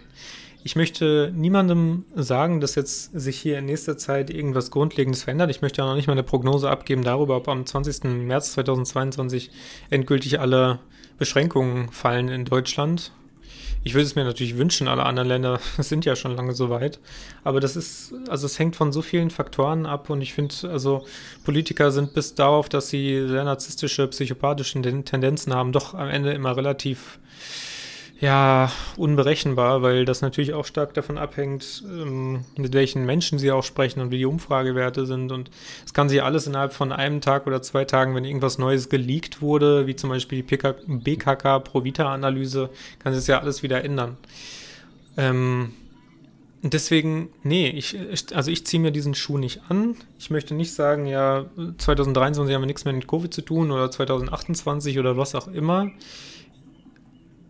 Ich 0.68 0.76
möchte 0.76 1.33
niemandem 1.35 2.04
sagen, 2.14 2.61
dass 2.61 2.74
jetzt 2.74 3.18
sich 3.18 3.38
hier 3.40 3.59
in 3.59 3.64
nächster 3.64 3.96
Zeit 3.96 4.28
irgendwas 4.28 4.70
Grundlegendes 4.70 5.22
verändert. 5.22 5.48
Ich 5.50 5.62
möchte 5.62 5.83
auch 5.83 5.88
noch 5.88 5.94
nicht 5.96 6.09
mal 6.09 6.12
eine 6.12 6.22
Prognose 6.22 6.68
abgeben 6.68 7.02
darüber, 7.02 7.38
ob 7.38 7.48
am 7.48 7.64
20. 7.64 8.04
März 8.04 8.52
2022 8.52 9.50
endgültig 9.88 10.40
alle 10.40 10.78
Beschränkungen 11.16 11.88
fallen 11.88 12.28
in 12.28 12.44
Deutschland. 12.44 13.12
Ich 13.83 13.94
würde 13.94 14.04
es 14.04 14.14
mir 14.14 14.24
natürlich 14.24 14.59
wünschen, 14.59 14.88
alle 14.88 15.07
anderen 15.07 15.31
Länder 15.31 15.59
sind 15.78 16.04
ja 16.04 16.14
schon 16.14 16.37
lange 16.37 16.52
so 16.52 16.68
weit. 16.68 17.00
Aber 17.44 17.61
das 17.61 17.74
ist, 17.74 18.12
also 18.28 18.44
es 18.44 18.59
hängt 18.59 18.76
von 18.76 18.92
so 18.92 19.00
vielen 19.00 19.31
Faktoren 19.31 19.87
ab 19.87 20.11
und 20.11 20.20
ich 20.20 20.35
finde, 20.35 20.54
also 20.70 21.07
Politiker 21.44 21.90
sind 21.92 22.12
bis 22.12 22.35
darauf, 22.35 22.68
dass 22.68 22.90
sie 22.90 23.26
sehr 23.26 23.44
narzisstische, 23.44 24.07
psychopathische 24.09 24.83
Tendenzen 24.83 25.54
haben, 25.54 25.72
doch 25.72 25.94
am 25.94 26.11
Ende 26.11 26.33
immer 26.33 26.59
relativ 26.59 27.18
ja, 28.20 28.72
unberechenbar, 28.96 29.83
weil 29.83 30.04
das 30.04 30.22
natürlich 30.22 30.52
auch 30.52 30.64
stark 30.64 30.92
davon 30.94 31.18
abhängt, 31.18 31.85
ähm, 31.87 32.44
mit 32.57 32.72
welchen 32.72 33.07
Menschen 33.07 33.38
sie 33.38 33.52
auch 33.52 33.62
sprechen 33.62 34.00
und 34.00 34.11
wie 34.11 34.18
die 34.18 34.26
Umfragewerte 34.26 35.07
sind. 35.07 35.31
Und 35.31 35.50
es 35.87 35.94
kann 35.94 36.09
sich 36.09 36.20
alles 36.22 36.48
innerhalb 36.48 36.72
von 36.72 36.90
einem 36.90 37.20
Tag 37.20 37.46
oder 37.46 37.62
zwei 37.62 37.85
Tagen, 37.85 38.16
wenn 38.16 38.24
irgendwas 38.24 38.59
Neues 38.59 38.88
geleakt 38.88 39.40
wurde, 39.40 39.87
wie 39.87 39.94
zum 39.94 40.11
Beispiel 40.11 40.42
die 40.42 40.57
BKK 40.98 41.61
Provita-Analyse, 41.61 42.70
kann 42.98 43.12
sich 43.12 43.20
das 43.20 43.28
ja 43.28 43.40
alles 43.40 43.62
wieder 43.62 43.85
ändern. 43.85 44.16
Ähm, 45.16 45.74
deswegen, 46.62 47.28
nee, 47.44 47.68
ich, 47.68 47.96
also 48.35 48.50
ich 48.50 48.66
ziehe 48.66 48.83
mir 48.83 48.90
diesen 48.90 49.14
Schuh 49.14 49.38
nicht 49.38 49.61
an. 49.68 49.94
Ich 50.18 50.31
möchte 50.31 50.54
nicht 50.54 50.74
sagen, 50.74 51.07
ja, 51.07 51.46
2023 51.78 52.52
haben 52.52 52.62
wir 52.62 52.66
nichts 52.66 52.85
mehr 52.85 52.94
mit 52.94 53.07
Covid 53.07 53.33
zu 53.33 53.42
tun 53.42 53.70
oder 53.70 53.92
2028 53.92 54.98
oder 54.98 55.16
was 55.16 55.37
auch 55.37 55.46
immer. 55.46 55.92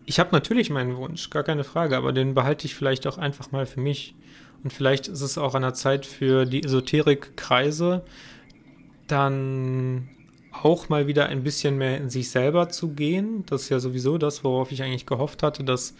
Ich 0.09 0.19
habe 0.19 0.31
natürlich 0.33 0.71
meinen 0.71 0.97
Wunsch, 0.97 1.29
gar 1.29 1.43
keine 1.43 1.65
Frage, 1.65 1.95
aber 1.95 2.15
den 2.15 2.33
behalte 2.33 2.65
ich 2.65 2.75
vielleicht 2.75 3.07
auch 3.07 3.19
einfach 3.19 3.53
mal 3.53 3.67
für 3.67 3.81
mich. 3.81 4.15
Und 4.65 4.73
vielleicht 4.73 5.07
ist 5.07 5.21
es 5.21 5.37
auch 5.37 5.55
an 5.55 5.61
der 5.61 5.75
Zeit 5.75 6.07
für 6.07 6.47
die 6.47 6.65
Esoterikkreise, 6.65 8.03
dann 9.07 10.09
auch 10.51 10.89
mal 10.89 11.09
wieder 11.09 11.27
ein 11.27 11.43
bisschen 11.43 11.77
mehr 11.77 11.99
in 11.99 12.09
sich 12.09 12.31
selber 12.31 12.71
zu 12.71 12.89
gehen. 12.89 13.45
Das 13.45 13.65
ist 13.65 13.69
ja 13.69 13.81
sowieso 13.81 14.17
das, 14.17 14.45
worauf 14.45 14.73
ich 14.73 14.83
eigentlich 14.83 15.05
gehofft 15.05 15.43
hatte, 15.43 15.63
dass 15.63 15.95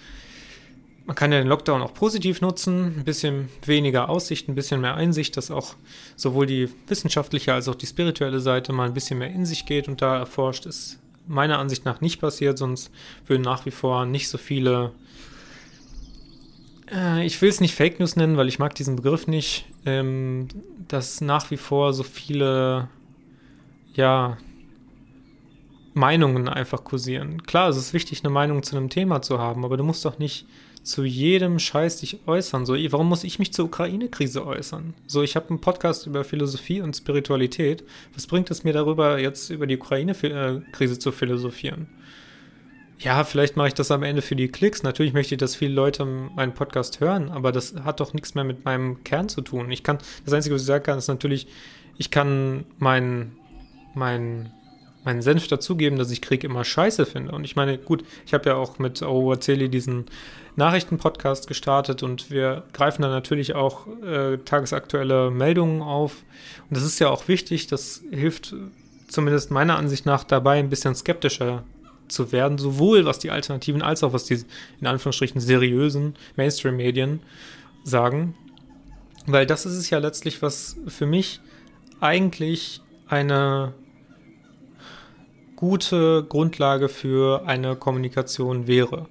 man 1.05 1.15
kann 1.15 1.31
ja 1.31 1.39
den 1.39 1.49
Lockdown 1.49 1.83
auch 1.83 1.93
positiv 1.93 2.41
nutzen, 2.41 2.95
ein 3.01 3.05
bisschen 3.05 3.51
weniger 3.67 4.09
Aussicht, 4.09 4.49
ein 4.49 4.55
bisschen 4.55 4.81
mehr 4.81 4.95
Einsicht, 4.95 5.37
dass 5.37 5.51
auch 5.51 5.75
sowohl 6.17 6.47
die 6.47 6.71
wissenschaftliche 6.87 7.53
als 7.53 7.69
auch 7.69 7.75
die 7.75 7.87
spirituelle 7.87 8.41
Seite 8.41 8.73
mal 8.73 8.87
ein 8.87 8.95
bisschen 8.95 9.19
mehr 9.19 9.31
in 9.31 9.45
sich 9.45 9.67
geht 9.67 9.87
und 9.87 10.01
da 10.01 10.17
erforscht, 10.17 10.65
ist 10.65 10.99
meiner 11.29 11.59
Ansicht 11.59 11.85
nach 11.85 12.01
nicht 12.01 12.21
passiert, 12.21 12.59
sonst 12.59 12.91
würden 13.27 13.43
nach 13.43 13.67
wie 13.67 13.71
vor 13.71 14.07
nicht 14.07 14.29
so 14.29 14.39
viele, 14.39 14.93
äh, 16.93 17.25
ich 17.25 17.41
will 17.41 17.49
es 17.49 17.61
nicht 17.61 17.75
Fake 17.75 18.01
News 18.01 18.17
nennen, 18.17 18.37
weil 18.37 18.49
ich 18.49 18.59
mag 18.59 18.75
diesen 18.75 18.97
Begriff 18.97 19.27
nicht, 19.27 19.67
ähm, 19.87 20.49
dass 20.89 21.21
nach 21.21 21.51
wie 21.51 21.57
vor 21.57 21.93
so 21.93 22.03
viele, 22.03 22.89
ja, 23.95 24.39
Meinungen 25.95 26.49
einfach 26.49 26.85
kursieren. 26.85 27.43
Klar, 27.43 27.69
es 27.69 27.77
ist 27.77 27.93
wichtig, 27.93 28.23
eine 28.23 28.31
Meinung 28.31 28.63
zu 28.63 28.77
einem 28.77 28.89
Thema 28.89 29.21
zu 29.21 29.39
haben, 29.39 29.65
aber 29.65 29.77
du 29.77 29.85
musst 29.85 30.05
doch 30.05 30.19
nicht 30.19 30.47
zu 30.89 31.05
jedem 31.05 31.59
Scheiß 31.59 32.01
dich 32.01 32.21
äußern. 32.27 32.65
So, 32.65 32.75
warum 32.75 33.09
muss 33.09 33.23
ich 33.23 33.39
mich 33.39 33.53
zur 33.53 33.67
Ukraine-Krise 33.67 34.47
äußern? 34.47 34.95
So, 35.07 35.23
ich 35.23 35.37
habe 35.37 35.51
einen 35.51 35.61
Podcast 35.61 36.07
über 36.07 36.25
Philosophie 36.25 36.81
und 36.81 36.97
Spiritualität. 36.97 37.85
Was 38.15 38.27
bringt 38.27 38.51
es 38.51 38.65
mir 38.65 38.73
darüber, 38.73 39.19
jetzt 39.19 39.51
über 39.51 39.67
die 39.67 39.77
Ukraine-Krise 39.77 40.99
zu 40.99 41.13
philosophieren? 41.13 41.89
Ja, 42.99 43.23
vielleicht 43.23 43.57
mache 43.57 43.69
ich 43.69 43.75
das 43.75 43.91
am 43.91 44.03
Ende 44.03 44.23
für 44.23 44.35
die 44.35 44.49
Klicks. 44.49 44.83
Natürlich 44.83 45.13
möchte 45.13 45.35
ich, 45.35 45.39
dass 45.39 45.55
viele 45.55 45.75
Leute 45.75 46.05
meinen 46.05 46.55
Podcast 46.55 47.01
hören, 47.01 47.31
aber 47.31 47.53
das 47.53 47.75
hat 47.85 48.01
doch 48.01 48.13
nichts 48.15 48.35
mehr 48.35 48.45
mit 48.45 48.65
meinem 48.65 49.05
Kern 49.05 49.29
zu 49.29 49.43
tun. 49.43 49.71
Ich 49.71 49.85
kann, 49.85 49.99
das 50.25 50.35
Einzige, 50.35 50.55
was 50.55 50.63
ich 50.63 50.67
sagen 50.67 50.85
kann, 50.85 50.99
ist 50.99 51.07
natürlich, 51.07 51.47
ich 51.99 52.11
kann 52.11 52.65
mein, 52.79 53.33
mein 53.95 54.53
meinen 55.05 55.23
Senf 55.23 55.49
dazugeben, 55.49 55.99
dass 55.99 56.11
ich 56.11 56.21
Krieg 56.21 56.45
immer 56.45 56.65
scheiße 56.65 57.07
finde. 57.07 57.33
Und 57.33 57.45
ich 57.45 57.57
meine, 57.57 57.79
gut, 57.79 58.05
ich 58.27 58.35
habe 58.35 58.51
ja 58.51 58.57
auch 58.57 58.79
mit 58.79 59.03
Aruazeli 59.03 59.71
diesen 59.71 60.05
Nachrichtenpodcast 60.59 61.47
gestartet 61.47 62.03
und 62.03 62.31
wir 62.31 62.65
greifen 62.73 63.03
da 63.03 63.09
natürlich 63.09 63.55
auch 63.55 63.87
äh, 64.03 64.39
tagesaktuelle 64.39 65.31
Meldungen 65.31 65.83
auf. 65.83 66.25
Und 66.69 66.77
das 66.77 66.85
ist 66.85 66.99
ja 66.99 67.09
auch 67.09 67.29
wichtig, 67.29 67.69
das 67.69 68.03
hilft 68.11 68.55
zumindest 69.07 69.51
meiner 69.51 69.79
Ansicht 69.79 70.05
nach 70.05 70.25
dabei, 70.25 70.59
ein 70.59 70.69
bisschen 70.69 70.95
skeptischer 70.95 71.63
zu 72.09 72.33
werden, 72.33 72.59
sowohl 72.59 73.05
was 73.05 73.19
die 73.19 73.31
Alternativen 73.31 73.83
als 73.83 74.03
auch 74.03 74.13
was 74.13 74.25
die 74.25 74.43
in 74.81 74.87
Anführungsstrichen 74.87 75.41
seriösen 75.41 76.17
Mainstream-Medien 76.37 77.21
sagen. 77.85 78.35
Weil 79.27 79.47
das 79.47 79.65
ist 79.65 79.75
es 79.75 79.91
ja 79.91 79.99
letztlich, 79.99 80.43
was 80.43 80.77
für 80.89 81.07
mich 81.07 81.41
eigentlich 82.01 82.81
eine 83.09 83.75
gute 85.55 86.25
Grundlage 86.29 86.89
für 86.89 87.47
eine 87.47 87.77
Kommunikation 87.77 88.67
wäre. 88.67 89.07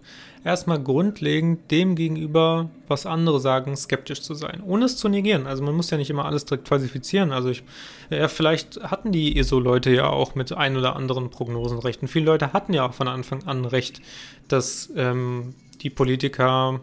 Erstmal 0.47 0.81
grundlegend 0.81 1.69
dem 1.71 1.97
gegenüber, 1.97 2.69
was 2.87 3.05
andere 3.05 3.41
sagen, 3.41 3.75
skeptisch 3.75 4.21
zu 4.21 4.33
sein, 4.33 4.63
ohne 4.65 4.85
es 4.85 4.95
zu 4.95 5.09
negieren. 5.09 5.45
Also 5.45 5.61
man 5.61 5.75
muss 5.75 5.89
ja 5.89 5.97
nicht 5.97 6.09
immer 6.09 6.23
alles 6.23 6.45
direkt 6.45 6.69
falsifizieren. 6.69 7.33
Also 7.33 7.49
ich, 7.49 7.63
ja, 8.09 8.29
vielleicht 8.29 8.81
hatten 8.81 9.11
die 9.11 9.37
ESO-Leute 9.37 9.93
ja 9.93 10.07
auch 10.07 10.35
mit 10.35 10.53
ein 10.53 10.77
oder 10.77 10.95
anderen 10.95 11.31
Prognosen 11.31 11.79
recht. 11.79 12.01
Und 12.01 12.07
viele 12.07 12.27
Leute 12.27 12.53
hatten 12.53 12.73
ja 12.73 12.87
auch 12.87 12.93
von 12.93 13.09
Anfang 13.09 13.43
an 13.43 13.65
recht, 13.65 13.99
dass 14.47 14.89
ähm, 14.95 15.53
die 15.81 15.89
Politiker 15.89 16.79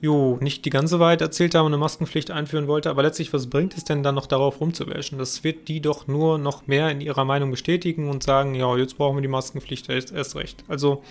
jo, 0.00 0.38
nicht 0.40 0.64
die 0.64 0.70
ganze 0.70 0.98
Wahrheit 0.98 1.20
erzählt 1.20 1.54
haben 1.54 1.66
und 1.66 1.74
eine 1.74 1.78
Maskenpflicht 1.78 2.30
einführen 2.30 2.68
wollte, 2.68 2.88
aber 2.88 3.02
letztlich, 3.02 3.34
was 3.34 3.48
bringt 3.50 3.76
es 3.76 3.84
denn 3.84 4.02
dann 4.02 4.14
noch 4.14 4.26
darauf 4.26 4.62
rumzuwäschen? 4.62 5.18
Das 5.18 5.44
wird 5.44 5.68
die 5.68 5.82
doch 5.82 6.06
nur 6.06 6.38
noch 6.38 6.66
mehr 6.66 6.90
in 6.90 7.02
ihrer 7.02 7.26
Meinung 7.26 7.50
bestätigen 7.50 8.08
und 8.08 8.22
sagen, 8.22 8.54
ja, 8.54 8.74
jetzt 8.78 8.96
brauchen 8.96 9.18
wir 9.18 9.22
die 9.22 9.28
Maskenpflicht 9.28 9.90
erst, 9.90 10.10
erst 10.10 10.36
recht. 10.36 10.64
Also 10.68 11.02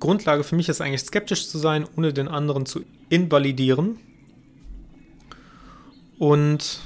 Grundlage 0.00 0.44
für 0.44 0.56
mich 0.56 0.68
ist 0.68 0.80
eigentlich 0.80 1.02
skeptisch 1.02 1.48
zu 1.48 1.58
sein, 1.58 1.86
ohne 1.96 2.12
den 2.12 2.28
anderen 2.28 2.66
zu 2.66 2.84
invalidieren. 3.08 3.98
Und 6.18 6.80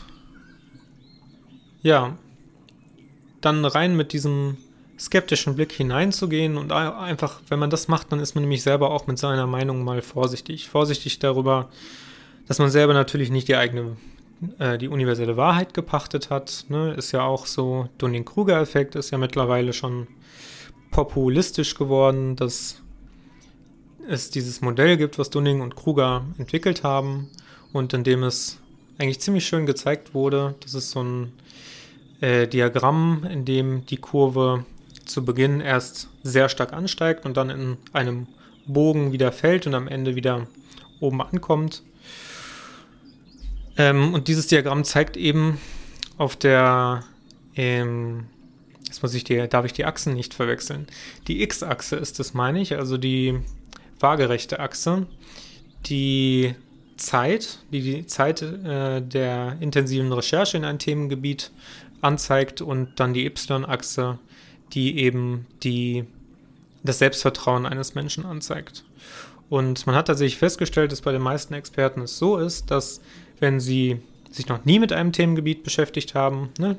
ja, 1.82 2.16
dann 3.40 3.64
rein 3.64 3.96
mit 3.96 4.12
diesem 4.12 4.56
skeptischen 4.98 5.56
Blick 5.56 5.72
hineinzugehen 5.72 6.56
und 6.56 6.70
einfach, 6.70 7.40
wenn 7.48 7.58
man 7.58 7.70
das 7.70 7.88
macht, 7.88 8.12
dann 8.12 8.20
ist 8.20 8.34
man 8.34 8.42
nämlich 8.42 8.62
selber 8.62 8.90
auch 8.90 9.06
mit 9.06 9.18
seiner 9.18 9.46
Meinung 9.46 9.84
mal 9.84 10.00
vorsichtig. 10.00 10.68
Vorsichtig 10.68 11.18
darüber, 11.18 11.70
dass 12.46 12.58
man 12.58 12.70
selber 12.70 12.94
natürlich 12.94 13.30
nicht 13.30 13.48
die 13.48 13.56
eigene, 13.56 13.96
äh, 14.58 14.78
die 14.78 14.88
universelle 14.88 15.36
Wahrheit 15.36 15.74
gepachtet 15.74 16.30
hat. 16.30 16.66
Ne? 16.68 16.94
Ist 16.94 17.10
ja 17.12 17.22
auch 17.22 17.46
so, 17.46 17.88
Dunning-Kruger-Effekt 17.98 18.94
ist 18.94 19.10
ja 19.10 19.18
mittlerweile 19.18 19.72
schon 19.72 20.06
populistisch 20.90 21.74
geworden, 21.74 22.36
dass 22.36 22.81
es 24.08 24.30
dieses 24.30 24.60
Modell 24.60 24.96
gibt, 24.96 25.18
was 25.18 25.30
Dunning 25.30 25.60
und 25.60 25.76
Kruger 25.76 26.24
entwickelt 26.38 26.82
haben 26.82 27.28
und 27.72 27.92
in 27.94 28.04
dem 28.04 28.22
es 28.22 28.58
eigentlich 28.98 29.20
ziemlich 29.20 29.46
schön 29.46 29.66
gezeigt 29.66 30.14
wurde. 30.14 30.54
Das 30.60 30.74
ist 30.74 30.90
so 30.90 31.02
ein 31.02 31.32
äh, 32.20 32.46
Diagramm, 32.46 33.26
in 33.30 33.44
dem 33.44 33.86
die 33.86 33.96
Kurve 33.96 34.64
zu 35.04 35.24
Beginn 35.24 35.60
erst 35.60 36.08
sehr 36.22 36.48
stark 36.48 36.72
ansteigt 36.72 37.24
und 37.24 37.36
dann 37.36 37.50
in 37.50 37.76
einem 37.92 38.26
Bogen 38.66 39.12
wieder 39.12 39.32
fällt 39.32 39.66
und 39.66 39.74
am 39.74 39.88
Ende 39.88 40.14
wieder 40.14 40.46
oben 41.00 41.20
ankommt. 41.20 41.82
Ähm, 43.76 44.14
und 44.14 44.28
dieses 44.28 44.46
Diagramm 44.46 44.84
zeigt 44.84 45.16
eben 45.16 45.58
auf 46.18 46.36
der, 46.36 47.04
ähm, 47.56 48.26
jetzt 48.86 49.02
muss 49.02 49.14
ich 49.14 49.24
die, 49.24 49.48
darf 49.48 49.64
ich 49.64 49.72
die 49.72 49.84
Achsen 49.84 50.14
nicht 50.14 50.34
verwechseln. 50.34 50.86
Die 51.26 51.42
X-Achse 51.42 51.96
ist 51.96 52.20
es, 52.20 52.34
meine 52.34 52.60
ich, 52.60 52.76
also 52.76 52.98
die 52.98 53.40
waagerechte 54.02 54.60
Achse, 54.60 55.06
die 55.86 56.54
Zeit, 56.96 57.58
die 57.72 57.80
die 57.80 58.06
Zeit 58.06 58.42
äh, 58.42 59.00
der 59.00 59.56
intensiven 59.60 60.12
Recherche 60.12 60.56
in 60.56 60.64
ein 60.64 60.78
Themengebiet 60.78 61.50
anzeigt 62.00 62.60
und 62.60 63.00
dann 63.00 63.14
die 63.14 63.26
Y-Achse, 63.26 64.18
die 64.72 64.98
eben 64.98 65.46
die, 65.62 66.04
das 66.82 66.98
Selbstvertrauen 66.98 67.66
eines 67.66 67.94
Menschen 67.94 68.24
anzeigt. 68.24 68.84
Und 69.48 69.86
man 69.86 69.94
hat 69.94 70.06
tatsächlich 70.06 70.38
festgestellt, 70.38 70.92
dass 70.92 71.02
bei 71.02 71.12
den 71.12 71.22
meisten 71.22 71.54
Experten 71.54 72.00
es 72.02 72.18
so 72.18 72.38
ist, 72.38 72.70
dass 72.70 73.00
wenn 73.38 73.60
sie 73.60 74.00
sich 74.30 74.48
noch 74.48 74.64
nie 74.64 74.78
mit 74.78 74.92
einem 74.92 75.12
Themengebiet 75.12 75.62
beschäftigt 75.62 76.14
haben, 76.14 76.50
ne, 76.58 76.76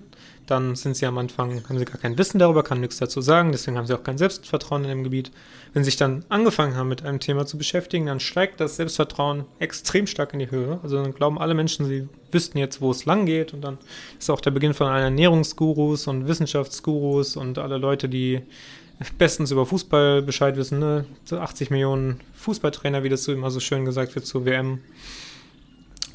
dann 0.48 0.76
sind 0.76 0.96
sie 0.96 1.06
am 1.06 1.18
Anfang, 1.18 1.64
haben 1.68 1.80
sie 1.80 1.86
gar 1.86 1.98
kein 1.98 2.18
Wissen 2.18 2.40
darüber, 2.40 2.64
kann 2.64 2.82
nichts 2.82 2.98
dazu 2.98 3.22
sagen, 3.22 3.52
deswegen 3.52 3.78
haben 3.78 3.88
sie 3.88 3.94
auch 3.94 4.04
kein 4.04 4.18
Selbstvertrauen 4.18 4.84
in 4.84 4.90
dem 4.90 5.04
Gebiet. 5.04 5.32
Wenn 5.74 5.84
sie 5.84 5.92
sich 5.92 5.98
dann 5.98 6.26
angefangen 6.30 6.76
haben, 6.76 6.90
mit 6.90 7.04
einem 7.04 7.20
Thema 7.20 7.46
zu 7.46 7.58
beschäftigen, 7.58 8.06
dann 8.08 8.20
steigt 8.20 8.60
das 8.60 8.76
Selbstvertrauen 8.76 9.46
extrem 9.60 10.08
stark 10.08 10.34
in 10.34 10.40
die 10.40 10.52
Höhe. 10.52 10.80
Also 10.84 11.02
dann 11.02 11.14
glauben 11.14 11.40
alle 11.40 11.54
Menschen, 11.54 11.86
sie 11.86 12.08
wüssten 12.32 12.58
jetzt, 12.58 12.82
wo 12.82 12.92
es 12.92 13.06
lang 13.06 13.26
geht 13.26 13.54
und 13.54 13.62
dann 13.62 13.78
ist 14.20 14.30
auch 14.30 14.42
der 14.42 14.52
Beginn 14.52 14.74
von 14.74 14.88
allen 14.88 15.04
Ernährungsgurus 15.04 16.08
und 16.08 16.28
Wissenschaftsgurus 16.28 17.38
und 17.38 17.58
alle 17.58 17.78
Leute, 17.78 18.10
die 18.10 18.42
bestens 19.18 19.52
über 19.52 19.66
Fußball 19.66 20.22
Bescheid 20.22 20.56
wissen, 20.56 20.80
ne? 20.80 21.06
So 21.26 21.40
80 21.40 21.72
Millionen 21.72 22.22
Fußballtrainer, 22.36 23.04
wie 23.04 23.10
das 23.10 23.24
so 23.24 23.34
immer 23.34 23.52
so 23.52 23.60
schön 23.60 23.86
gesagt 23.86 24.16
wird, 24.16 24.26
zur 24.26 24.46
WM. 24.46 24.80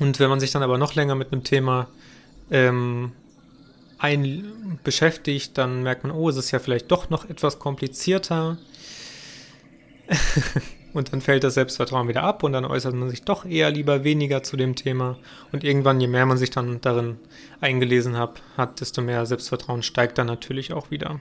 Und 0.00 0.20
wenn 0.20 0.30
man 0.30 0.40
sich 0.40 0.52
dann 0.52 0.62
aber 0.62 0.78
noch 0.78 0.94
länger 0.94 1.14
mit 1.14 1.32
einem 1.32 1.44
Thema 1.44 1.88
ähm, 2.50 3.12
ein 3.98 4.78
beschäftigt, 4.84 5.58
dann 5.58 5.82
merkt 5.82 6.04
man, 6.04 6.12
oh, 6.12 6.28
es 6.28 6.36
ist 6.36 6.50
ja 6.50 6.58
vielleicht 6.58 6.90
doch 6.90 7.10
noch 7.10 7.28
etwas 7.28 7.58
komplizierter. 7.58 8.58
und 10.92 11.12
dann 11.12 11.20
fällt 11.20 11.44
das 11.44 11.54
Selbstvertrauen 11.54 12.08
wieder 12.08 12.22
ab 12.22 12.42
und 12.42 12.52
dann 12.52 12.64
äußert 12.64 12.94
man 12.94 13.10
sich 13.10 13.22
doch 13.22 13.44
eher 13.44 13.70
lieber 13.70 14.04
weniger 14.04 14.42
zu 14.42 14.56
dem 14.56 14.74
Thema. 14.76 15.18
Und 15.52 15.64
irgendwann, 15.64 16.00
je 16.00 16.06
mehr 16.06 16.26
man 16.26 16.38
sich 16.38 16.50
dann 16.50 16.80
darin 16.80 17.18
eingelesen 17.60 18.16
hat, 18.16 18.42
hat, 18.56 18.80
desto 18.80 19.02
mehr 19.02 19.26
Selbstvertrauen 19.26 19.82
steigt 19.82 20.18
dann 20.18 20.26
natürlich 20.26 20.72
auch 20.72 20.90
wieder. 20.90 21.20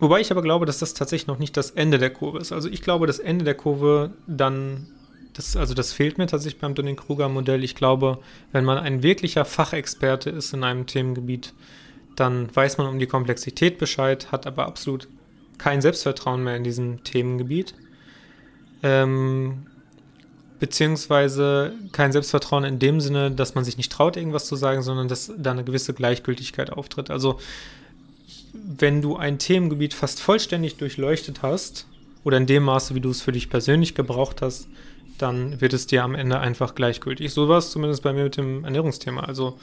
Wobei 0.00 0.20
ich 0.20 0.30
aber 0.30 0.42
glaube, 0.42 0.66
dass 0.66 0.78
das 0.78 0.94
tatsächlich 0.94 1.26
noch 1.26 1.38
nicht 1.38 1.56
das 1.56 1.72
Ende 1.72 1.98
der 1.98 2.10
Kurve 2.10 2.38
ist. 2.38 2.52
Also 2.52 2.68
ich 2.68 2.82
glaube, 2.82 3.06
das 3.06 3.18
Ende 3.18 3.44
der 3.44 3.54
Kurve 3.54 4.12
dann 4.26 4.86
das, 5.34 5.56
also 5.56 5.74
das 5.74 5.92
fehlt 5.92 6.18
mir 6.18 6.26
tatsächlich 6.26 6.60
beim 6.60 6.74
Dunning-Kruger-Modell. 6.74 7.62
Ich 7.64 7.74
glaube, 7.74 8.18
wenn 8.52 8.64
man 8.64 8.78
ein 8.78 9.02
wirklicher 9.02 9.44
Fachexperte 9.44 10.30
ist 10.30 10.52
in 10.52 10.64
einem 10.64 10.86
Themengebiet, 10.86 11.54
dann 12.16 12.54
weiß 12.54 12.78
man 12.78 12.88
um 12.88 12.98
die 12.98 13.06
Komplexität 13.06 13.78
Bescheid, 13.78 14.32
hat 14.32 14.46
aber 14.46 14.66
absolut 14.66 15.08
kein 15.58 15.80
Selbstvertrauen 15.80 16.42
mehr 16.42 16.56
in 16.56 16.64
diesem 16.64 17.04
Themengebiet. 17.04 17.74
Ähm, 18.82 19.66
beziehungsweise 20.58 21.72
kein 21.92 22.10
Selbstvertrauen 22.10 22.64
in 22.64 22.78
dem 22.78 23.00
Sinne, 23.00 23.30
dass 23.30 23.54
man 23.54 23.64
sich 23.64 23.76
nicht 23.76 23.92
traut, 23.92 24.16
irgendwas 24.16 24.46
zu 24.46 24.56
sagen, 24.56 24.82
sondern 24.82 25.08
dass 25.08 25.32
da 25.36 25.52
eine 25.52 25.64
gewisse 25.64 25.94
Gleichgültigkeit 25.94 26.70
auftritt. 26.70 27.10
Also 27.10 27.38
wenn 28.52 29.02
du 29.02 29.16
ein 29.16 29.38
Themengebiet 29.38 29.94
fast 29.94 30.20
vollständig 30.20 30.76
durchleuchtet 30.76 31.42
hast, 31.42 31.86
oder 32.24 32.36
in 32.36 32.46
dem 32.46 32.64
Maße, 32.64 32.94
wie 32.94 33.00
du 33.00 33.10
es 33.10 33.22
für 33.22 33.32
dich 33.32 33.48
persönlich 33.48 33.94
gebraucht 33.94 34.42
hast, 34.42 34.68
dann 35.18 35.60
wird 35.60 35.72
es 35.72 35.86
dir 35.86 36.04
am 36.04 36.14
Ende 36.14 36.38
einfach 36.38 36.74
gleichgültig. 36.74 37.32
So 37.32 37.48
war 37.48 37.58
es 37.58 37.70
zumindest 37.70 38.02
bei 38.02 38.12
mir 38.12 38.24
mit 38.24 38.36
dem 38.36 38.64
Ernährungsthema. 38.64 39.22
Also 39.22 39.58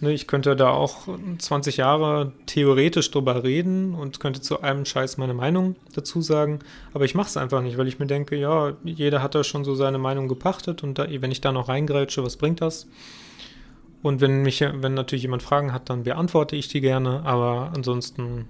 ne, 0.00 0.12
ich 0.12 0.26
könnte 0.26 0.56
da 0.56 0.70
auch 0.70 1.08
20 1.38 1.78
Jahre 1.78 2.32
theoretisch 2.46 3.10
drüber 3.10 3.44
reden 3.44 3.94
und 3.94 4.20
könnte 4.20 4.40
zu 4.40 4.60
einem 4.60 4.84
Scheiß 4.84 5.16
meine 5.18 5.34
Meinung 5.34 5.76
dazu 5.94 6.22
sagen, 6.22 6.60
aber 6.92 7.04
ich 7.04 7.14
mache 7.14 7.28
es 7.28 7.36
einfach 7.36 7.62
nicht, 7.62 7.78
weil 7.78 7.88
ich 7.88 7.98
mir 7.98 8.06
denke, 8.06 8.36
ja, 8.36 8.72
jeder 8.84 9.22
hat 9.22 9.34
da 9.34 9.44
schon 9.44 9.64
so 9.64 9.74
seine 9.74 9.98
Meinung 9.98 10.28
gepachtet 10.28 10.82
und 10.82 10.98
da, 10.98 11.06
wenn 11.08 11.32
ich 11.32 11.40
da 11.40 11.52
noch 11.52 11.68
reingrätsche, 11.68 12.24
was 12.24 12.36
bringt 12.36 12.60
das? 12.60 12.86
Und 14.02 14.20
wenn 14.20 14.42
mich, 14.42 14.60
wenn 14.60 14.94
natürlich 14.94 15.22
jemand 15.22 15.42
Fragen 15.42 15.72
hat, 15.72 15.88
dann 15.88 16.04
beantworte 16.04 16.56
ich 16.56 16.68
die 16.68 16.82
gerne, 16.82 17.22
aber 17.24 17.72
ansonsten 17.74 18.48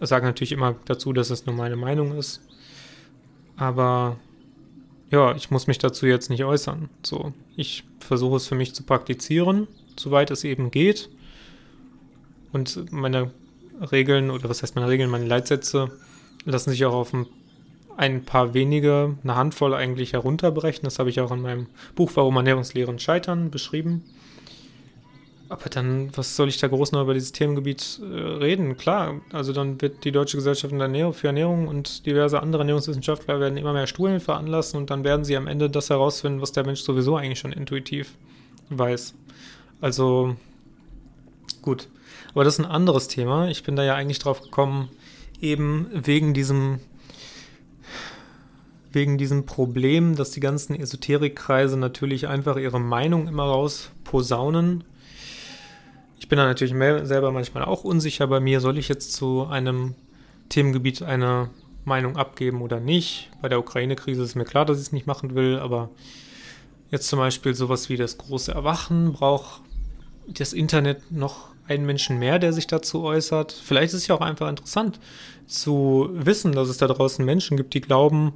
sage 0.00 0.24
natürlich 0.24 0.52
immer 0.52 0.76
dazu, 0.86 1.12
dass 1.12 1.30
es 1.30 1.44
nur 1.44 1.54
meine 1.54 1.76
Meinung 1.76 2.16
ist. 2.16 2.40
Aber 3.56 4.16
ja, 5.10 5.34
ich 5.34 5.50
muss 5.50 5.66
mich 5.66 5.78
dazu 5.78 6.06
jetzt 6.06 6.30
nicht 6.30 6.44
äußern. 6.44 6.88
So, 7.02 7.32
ich 7.56 7.84
versuche 8.00 8.36
es 8.36 8.46
für 8.46 8.54
mich 8.54 8.74
zu 8.74 8.82
praktizieren, 8.82 9.66
soweit 9.96 10.30
es 10.30 10.44
eben 10.44 10.70
geht. 10.70 11.08
Und 12.52 12.92
meine 12.92 13.30
Regeln, 13.92 14.30
oder 14.30 14.48
was 14.48 14.62
heißt 14.62 14.74
meine 14.74 14.88
Regeln, 14.88 15.10
meine 15.10 15.26
Leitsätze 15.26 15.90
lassen 16.44 16.70
sich 16.70 16.84
auch 16.84 16.94
auf 16.94 17.14
ein, 17.14 17.26
ein 17.96 18.24
paar 18.24 18.54
wenige, 18.54 19.16
eine 19.22 19.34
Handvoll 19.34 19.74
eigentlich 19.74 20.12
herunterbrechen. 20.12 20.84
Das 20.84 20.98
habe 20.98 21.10
ich 21.10 21.20
auch 21.20 21.32
in 21.32 21.42
meinem 21.42 21.66
Buch 21.94 22.12
Warum 22.14 22.36
Ernährungslehren 22.36 22.98
scheitern 22.98 23.50
beschrieben. 23.50 24.04
Aber 25.50 25.70
dann, 25.70 26.14
was 26.14 26.36
soll 26.36 26.48
ich 26.48 26.58
da 26.58 26.68
groß 26.68 26.92
noch 26.92 27.02
über 27.02 27.14
dieses 27.14 27.32
Themengebiet 27.32 28.00
äh, 28.02 28.04
reden? 28.04 28.76
Klar, 28.76 29.22
also 29.32 29.54
dann 29.54 29.80
wird 29.80 30.04
die 30.04 30.12
Deutsche 30.12 30.36
Gesellschaft 30.36 30.74
für 30.74 31.26
Ernährung 31.26 31.68
und 31.68 32.04
diverse 32.04 32.42
andere 32.42 32.62
Ernährungswissenschaftler 32.62 33.40
werden 33.40 33.56
immer 33.56 33.72
mehr 33.72 33.86
Studien 33.86 34.20
veranlassen 34.20 34.78
und 34.78 34.90
dann 34.90 35.04
werden 35.04 35.24
sie 35.24 35.36
am 35.36 35.46
Ende 35.46 35.70
das 35.70 35.88
herausfinden, 35.88 36.42
was 36.42 36.52
der 36.52 36.66
Mensch 36.66 36.80
sowieso 36.80 37.16
eigentlich 37.16 37.38
schon 37.38 37.52
intuitiv 37.52 38.14
weiß. 38.68 39.14
Also 39.80 40.36
gut. 41.62 41.88
Aber 42.34 42.44
das 42.44 42.58
ist 42.58 42.64
ein 42.64 42.70
anderes 42.70 43.08
Thema. 43.08 43.48
Ich 43.48 43.62
bin 43.62 43.74
da 43.74 43.84
ja 43.84 43.94
eigentlich 43.94 44.18
drauf 44.18 44.42
gekommen, 44.42 44.90
eben 45.40 45.88
wegen 45.92 46.34
diesem 46.34 46.80
wegen 48.90 49.18
diesem 49.18 49.44
Problem, 49.44 50.16
dass 50.16 50.30
die 50.30 50.40
ganzen 50.40 50.74
Esoterikkreise 50.74 51.76
natürlich 51.76 52.26
einfach 52.26 52.56
ihre 52.56 52.80
Meinung 52.80 53.28
immer 53.28 53.44
rausposaunen 53.44 54.84
ich 56.18 56.28
bin 56.28 56.36
da 56.36 56.46
natürlich 56.46 56.74
selber 57.06 57.32
manchmal 57.32 57.64
auch 57.64 57.84
unsicher 57.84 58.26
bei 58.26 58.40
mir, 58.40 58.60
soll 58.60 58.78
ich 58.78 58.88
jetzt 58.88 59.12
zu 59.12 59.46
einem 59.46 59.94
Themengebiet 60.48 61.02
eine 61.02 61.50
Meinung 61.84 62.16
abgeben 62.16 62.62
oder 62.62 62.80
nicht. 62.80 63.30
Bei 63.40 63.48
der 63.48 63.58
Ukraine-Krise 63.58 64.22
ist 64.22 64.34
mir 64.34 64.44
klar, 64.44 64.64
dass 64.64 64.78
ich 64.78 64.84
es 64.84 64.92
nicht 64.92 65.06
machen 65.06 65.34
will, 65.34 65.58
aber 65.58 65.90
jetzt 66.90 67.08
zum 67.08 67.18
Beispiel 67.18 67.54
sowas 67.54 67.88
wie 67.88 67.96
das 67.96 68.18
große 68.18 68.52
Erwachen 68.52 69.12
braucht 69.12 69.62
das 70.26 70.52
Internet 70.52 71.10
noch 71.10 71.48
einen 71.66 71.86
Menschen 71.86 72.18
mehr, 72.18 72.38
der 72.38 72.52
sich 72.52 72.66
dazu 72.66 73.04
äußert. 73.04 73.52
Vielleicht 73.52 73.94
ist 73.94 74.02
es 74.02 74.06
ja 74.06 74.14
auch 74.14 74.20
einfach 74.20 74.48
interessant 74.48 75.00
zu 75.46 76.10
wissen, 76.12 76.52
dass 76.52 76.68
es 76.68 76.78
da 76.78 76.86
draußen 76.86 77.24
Menschen 77.24 77.56
gibt, 77.56 77.74
die 77.74 77.80
glauben, 77.80 78.34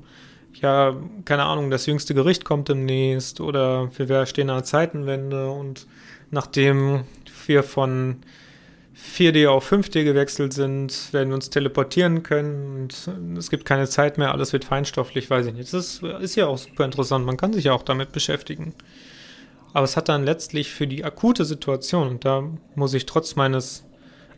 ja, 0.55 0.95
keine 1.25 1.45
Ahnung, 1.45 1.71
das 1.71 1.87
jüngste 1.87 2.15
Gericht 2.15 2.45
kommt 2.45 2.69
demnächst 2.69 3.41
oder 3.41 3.91
wir 3.97 4.27
stehen 4.27 4.51
an 4.51 4.57
der 4.57 4.65
Zeitenwende 4.65 5.51
und 5.51 5.87
nachdem 6.31 7.05
wir 7.49 7.63
von 7.63 8.23
4D 8.95 9.49
auf 9.49 9.71
5D 9.71 10.05
gewechselt 10.05 10.53
sind, 10.53 11.13
werden 11.13 11.29
wir 11.29 11.35
uns 11.35 11.51
teleportieren 11.51 12.23
können 12.23 12.83
und 12.83 13.39
es 13.39 13.51
gibt 13.51 13.65
keine 13.65 13.89
Zeit 13.89 14.19
mehr, 14.19 14.33
alles 14.33 14.53
wird 14.53 14.65
feinstofflich, 14.65 15.31
weiß 15.31 15.47
ich 15.47 15.55
nicht. 15.55 15.73
Das 15.73 16.01
ist, 16.03 16.03
ist 16.03 16.37
ja 16.37 16.47
auch 16.47 16.59
super 16.59 16.85
interessant, 16.85 17.25
man 17.25 17.37
kann 17.37 17.53
sich 17.53 17.65
ja 17.65 17.73
auch 17.73 17.83
damit 17.83 18.13
beschäftigen. 18.13 18.75
Aber 19.73 19.85
es 19.85 19.97
hat 19.97 20.11
dann 20.11 20.25
letztlich 20.25 20.71
für 20.71 20.87
die 20.87 21.05
akute 21.05 21.45
Situation, 21.47 22.09
und 22.09 22.25
da 22.25 22.45
muss 22.75 22.93
ich 22.93 23.07
trotz 23.07 23.37
meines 23.37 23.85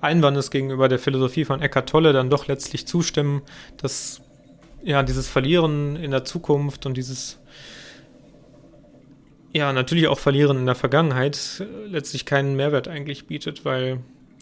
Einwandes 0.00 0.50
gegenüber 0.50 0.88
der 0.88 1.00
Philosophie 1.00 1.44
von 1.44 1.60
Eckhart 1.60 1.88
Tolle 1.88 2.12
dann 2.12 2.30
doch 2.30 2.46
letztlich 2.46 2.86
zustimmen, 2.86 3.42
dass 3.78 4.20
ja 4.84 5.02
dieses 5.02 5.28
Verlieren 5.28 5.96
in 5.96 6.12
der 6.12 6.24
Zukunft 6.24 6.86
und 6.86 6.96
dieses 6.96 7.40
ja, 9.54 9.72
natürlich 9.72 10.08
auch 10.08 10.18
verlieren 10.18 10.58
in 10.58 10.66
der 10.66 10.74
Vergangenheit 10.74 11.60
äh, 11.60 11.86
letztlich 11.86 12.26
keinen 12.26 12.56
Mehrwert 12.56 12.88
eigentlich 12.88 13.26
bietet, 13.26 13.64
weil 13.64 14.00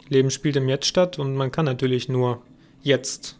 Leben 0.09 0.31
spielt 0.31 0.57
im 0.57 0.69
Jetzt 0.69 0.87
statt 0.87 1.19
und 1.19 1.37
man 1.37 1.53
kann 1.53 1.67
natürlich 1.67 2.09
nur 2.09 2.43
jetzt 2.83 3.39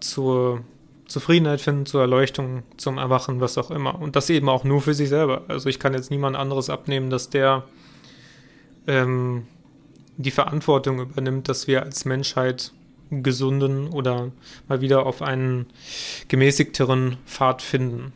zur 0.00 0.62
Zufriedenheit 1.06 1.60
finden, 1.60 1.86
zur 1.86 2.02
Erleuchtung, 2.02 2.62
zum 2.76 2.98
Erwachen, 2.98 3.40
was 3.40 3.58
auch 3.58 3.70
immer. 3.70 4.00
Und 4.00 4.14
das 4.14 4.30
eben 4.30 4.48
auch 4.48 4.64
nur 4.64 4.80
für 4.80 4.94
sich 4.94 5.08
selber. 5.08 5.42
Also 5.48 5.68
ich 5.68 5.78
kann 5.78 5.94
jetzt 5.94 6.10
niemand 6.10 6.36
anderes 6.36 6.70
abnehmen, 6.70 7.10
dass 7.10 7.30
der 7.30 7.64
ähm, 8.86 9.46
die 10.16 10.30
Verantwortung 10.30 11.00
übernimmt, 11.00 11.48
dass 11.48 11.66
wir 11.66 11.82
als 11.82 12.04
Menschheit 12.04 12.72
gesunden 13.10 13.88
oder 13.88 14.32
mal 14.68 14.80
wieder 14.80 15.06
auf 15.06 15.22
einen 15.22 15.66
gemäßigteren 16.28 17.16
Pfad 17.26 17.62
finden. 17.62 18.12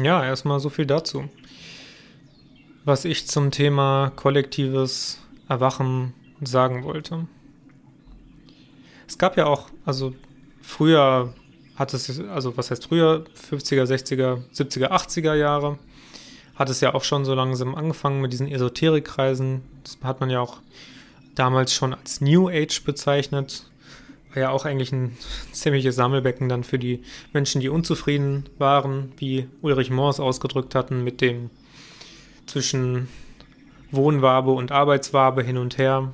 Ja, 0.00 0.24
erstmal 0.24 0.60
so 0.60 0.70
viel 0.70 0.86
dazu. 0.86 1.28
Was 2.84 3.04
ich 3.04 3.28
zum 3.28 3.50
Thema 3.50 4.12
kollektives 4.16 5.20
Erwachen 5.48 6.14
sagen 6.42 6.84
wollte. 6.84 7.26
Es 9.06 9.18
gab 9.18 9.36
ja 9.36 9.46
auch, 9.46 9.68
also 9.84 10.14
früher 10.62 11.32
hat 11.76 11.94
es, 11.94 12.20
also 12.20 12.56
was 12.56 12.70
heißt 12.70 12.86
früher, 12.86 13.24
50er, 13.50 13.84
60er, 13.84 14.42
70er, 14.52 14.90
80er 14.90 15.34
Jahre, 15.34 15.78
hat 16.54 16.70
es 16.70 16.80
ja 16.80 16.94
auch 16.94 17.04
schon 17.04 17.24
so 17.24 17.34
langsam 17.34 17.74
angefangen 17.74 18.20
mit 18.20 18.32
diesen 18.32 18.48
Esoterikkreisen. 18.48 19.62
Das 19.82 19.98
hat 20.02 20.20
man 20.20 20.30
ja 20.30 20.40
auch 20.40 20.60
damals 21.34 21.72
schon 21.72 21.94
als 21.94 22.20
New 22.20 22.48
Age 22.48 22.84
bezeichnet 22.84 23.66
war 24.34 24.42
ja 24.42 24.50
auch 24.50 24.64
eigentlich 24.64 24.92
ein 24.92 25.16
ziemliches 25.52 25.96
Sammelbecken 25.96 26.48
dann 26.48 26.64
für 26.64 26.78
die 26.78 27.02
Menschen, 27.32 27.60
die 27.60 27.68
unzufrieden 27.68 28.44
waren, 28.58 29.12
wie 29.16 29.46
Ulrich 29.62 29.90
Moors 29.90 30.18
ausgedrückt 30.18 30.74
hatten, 30.74 31.04
mit 31.04 31.20
dem 31.20 31.50
zwischen 32.46 33.08
Wohnwabe 33.90 34.50
und 34.50 34.72
Arbeitswabe 34.72 35.42
hin 35.42 35.56
und 35.56 35.78
her 35.78 36.12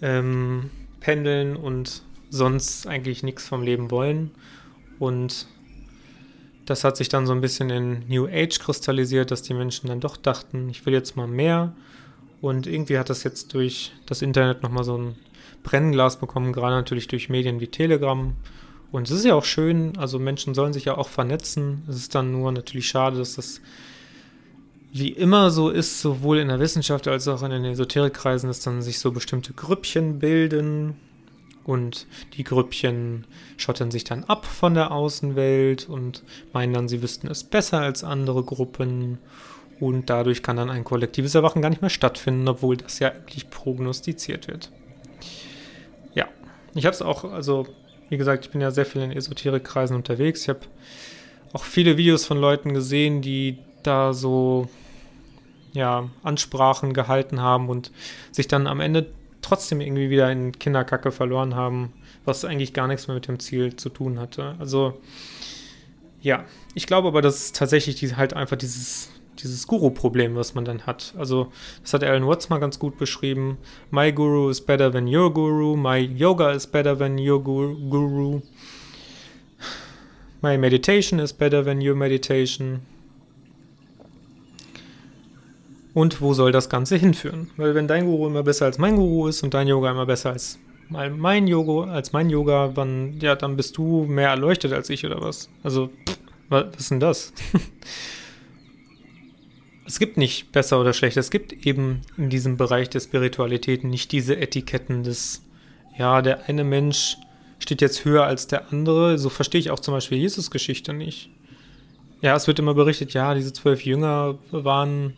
ähm, 0.00 0.70
pendeln 1.00 1.56
und 1.56 2.02
sonst 2.30 2.86
eigentlich 2.86 3.22
nichts 3.22 3.46
vom 3.46 3.62
Leben 3.62 3.90
wollen. 3.90 4.30
Und 4.98 5.48
das 6.64 6.84
hat 6.84 6.96
sich 6.96 7.08
dann 7.08 7.26
so 7.26 7.32
ein 7.32 7.40
bisschen 7.40 7.70
in 7.70 8.04
New 8.08 8.26
Age 8.26 8.58
kristallisiert, 8.58 9.30
dass 9.30 9.42
die 9.42 9.54
Menschen 9.54 9.88
dann 9.88 10.00
doch 10.00 10.16
dachten, 10.16 10.68
ich 10.68 10.86
will 10.86 10.92
jetzt 10.92 11.16
mal 11.16 11.28
mehr. 11.28 11.74
Und 12.40 12.66
irgendwie 12.66 12.98
hat 12.98 13.10
das 13.10 13.24
jetzt 13.24 13.54
durch 13.54 13.92
das 14.04 14.22
Internet 14.22 14.62
nochmal 14.62 14.84
so 14.84 14.98
ein 14.98 15.16
Brennglas 15.66 16.18
bekommen, 16.18 16.52
gerade 16.52 16.76
natürlich 16.76 17.08
durch 17.08 17.28
Medien 17.28 17.60
wie 17.60 17.66
Telegram. 17.66 18.34
Und 18.92 19.10
es 19.10 19.10
ist 19.10 19.24
ja 19.24 19.34
auch 19.34 19.44
schön, 19.44 19.98
also 19.98 20.20
Menschen 20.20 20.54
sollen 20.54 20.72
sich 20.72 20.84
ja 20.84 20.96
auch 20.96 21.08
vernetzen. 21.08 21.82
Es 21.88 21.96
ist 21.96 22.14
dann 22.14 22.30
nur 22.30 22.52
natürlich 22.52 22.88
schade, 22.88 23.18
dass 23.18 23.34
das 23.34 23.60
wie 24.92 25.10
immer 25.10 25.50
so 25.50 25.68
ist, 25.68 26.00
sowohl 26.00 26.38
in 26.38 26.48
der 26.48 26.60
Wissenschaft 26.60 27.08
als 27.08 27.26
auch 27.26 27.42
in 27.42 27.50
den 27.50 27.64
Esoterikkreisen, 27.64 28.48
dass 28.48 28.60
dann 28.60 28.80
sich 28.80 29.00
so 29.00 29.10
bestimmte 29.10 29.52
Grüppchen 29.52 30.20
bilden 30.20 30.94
und 31.64 32.06
die 32.34 32.44
Grüppchen 32.44 33.26
schottern 33.56 33.90
sich 33.90 34.04
dann 34.04 34.22
ab 34.24 34.46
von 34.46 34.74
der 34.74 34.92
Außenwelt 34.92 35.88
und 35.88 36.22
meinen 36.52 36.72
dann, 36.72 36.88
sie 36.88 37.02
wüssten 37.02 37.26
es 37.26 37.42
besser 37.42 37.80
als 37.80 38.04
andere 38.04 38.44
Gruppen 38.44 39.18
und 39.80 40.08
dadurch 40.08 40.44
kann 40.44 40.56
dann 40.56 40.70
ein 40.70 40.84
kollektives 40.84 41.34
Erwachen 41.34 41.60
gar 41.60 41.70
nicht 41.70 41.82
mehr 41.82 41.90
stattfinden, 41.90 42.48
obwohl 42.48 42.76
das 42.76 43.00
ja 43.00 43.10
eigentlich 43.10 43.50
prognostiziert 43.50 44.46
wird. 44.46 44.70
Ich 46.76 46.84
habe 46.84 46.94
es 46.94 47.02
auch, 47.02 47.24
also 47.24 47.66
wie 48.10 48.18
gesagt, 48.18 48.44
ich 48.44 48.52
bin 48.52 48.60
ja 48.60 48.70
sehr 48.70 48.86
viel 48.86 49.02
in 49.02 49.12
Esoterikkreisen 49.12 49.96
unterwegs. 49.96 50.42
Ich 50.42 50.48
habe 50.48 50.60
auch 51.52 51.64
viele 51.64 51.96
Videos 51.96 52.26
von 52.26 52.38
Leuten 52.38 52.74
gesehen, 52.74 53.22
die 53.22 53.58
da 53.82 54.12
so 54.12 54.68
ja, 55.72 56.08
Ansprachen 56.22 56.92
gehalten 56.92 57.40
haben 57.40 57.68
und 57.68 57.92
sich 58.30 58.46
dann 58.46 58.66
am 58.66 58.80
Ende 58.80 59.06
trotzdem 59.42 59.80
irgendwie 59.80 60.10
wieder 60.10 60.30
in 60.30 60.52
Kinderkacke 60.52 61.12
verloren 61.12 61.54
haben, 61.54 61.92
was 62.24 62.44
eigentlich 62.44 62.72
gar 62.72 62.88
nichts 62.88 63.06
mehr 63.08 63.14
mit 63.14 63.28
dem 63.28 63.38
Ziel 63.38 63.76
zu 63.76 63.88
tun 63.88 64.18
hatte. 64.18 64.56
Also 64.58 65.00
ja, 66.20 66.44
ich 66.74 66.86
glaube 66.86 67.08
aber, 67.08 67.22
dass 67.22 67.52
tatsächlich 67.52 67.96
die, 67.96 68.16
halt 68.16 68.34
einfach 68.34 68.56
dieses 68.56 69.10
dieses 69.42 69.66
Guru-Problem, 69.66 70.34
was 70.36 70.54
man 70.54 70.64
dann 70.64 70.86
hat. 70.86 71.14
Also, 71.16 71.52
das 71.82 71.94
hat 71.94 72.04
Alan 72.04 72.26
Watts 72.26 72.48
mal 72.48 72.58
ganz 72.58 72.78
gut 72.78 72.98
beschrieben. 72.98 73.58
My 73.90 74.12
Guru 74.12 74.50
is 74.50 74.60
better 74.60 74.90
than 74.90 75.06
your 75.06 75.32
Guru. 75.32 75.76
My 75.76 75.98
Yoga 75.98 76.52
is 76.52 76.66
better 76.66 76.96
than 76.96 77.18
your 77.18 77.42
Guru. 77.42 78.40
My 80.42 80.56
meditation 80.58 81.18
is 81.18 81.32
better 81.32 81.64
than 81.64 81.80
your 81.80 81.94
meditation. 81.94 82.80
Und 85.94 86.20
wo 86.20 86.34
soll 86.34 86.52
das 86.52 86.68
Ganze 86.68 86.96
hinführen? 86.96 87.50
Weil 87.56 87.74
wenn 87.74 87.88
dein 87.88 88.04
Guru 88.04 88.26
immer 88.26 88.42
besser 88.42 88.66
als 88.66 88.76
mein 88.76 88.96
Guru 88.96 89.28
ist 89.28 89.42
und 89.42 89.54
dein 89.54 89.66
Yoga 89.66 89.90
immer 89.90 90.04
besser 90.04 90.32
als 90.32 90.58
mein 90.88 91.46
Yoga, 91.46 91.90
als 91.90 92.12
mein 92.12 92.30
Yoga, 92.30 92.68
dann, 92.68 93.18
ja, 93.20 93.34
dann 93.34 93.56
bist 93.56 93.76
du 93.76 94.04
mehr 94.04 94.28
erleuchtet 94.28 94.72
als 94.72 94.90
ich 94.90 95.04
oder 95.04 95.20
was? 95.20 95.48
Also, 95.62 95.88
pff, 96.08 96.18
was 96.48 96.66
ist 96.76 96.90
denn 96.90 97.00
das? 97.00 97.32
es 99.86 99.98
gibt 99.98 100.16
nicht 100.16 100.52
besser 100.52 100.80
oder 100.80 100.92
schlechter. 100.92 101.20
Es 101.20 101.30
gibt 101.30 101.52
eben 101.66 102.02
in 102.16 102.28
diesem 102.28 102.56
Bereich 102.56 102.90
der 102.90 103.00
Spiritualität 103.00 103.84
nicht 103.84 104.12
diese 104.12 104.36
Etiketten 104.36 105.02
des, 105.02 105.42
ja, 105.96 106.22
der 106.22 106.48
eine 106.48 106.64
Mensch 106.64 107.16
steht 107.58 107.80
jetzt 107.80 108.04
höher 108.04 108.24
als 108.24 108.46
der 108.46 108.72
andere. 108.72 109.18
So 109.18 109.28
verstehe 109.28 109.60
ich 109.60 109.70
auch 109.70 109.80
zum 109.80 109.94
Beispiel 109.94 110.18
Jesus 110.18 110.50
Geschichte 110.50 110.92
nicht. 110.92 111.30
Ja, 112.20 112.34
es 112.34 112.46
wird 112.46 112.58
immer 112.58 112.74
berichtet, 112.74 113.12
ja, 113.14 113.34
diese 113.34 113.52
zwölf 113.52 113.84
Jünger 113.84 114.38
waren 114.50 115.14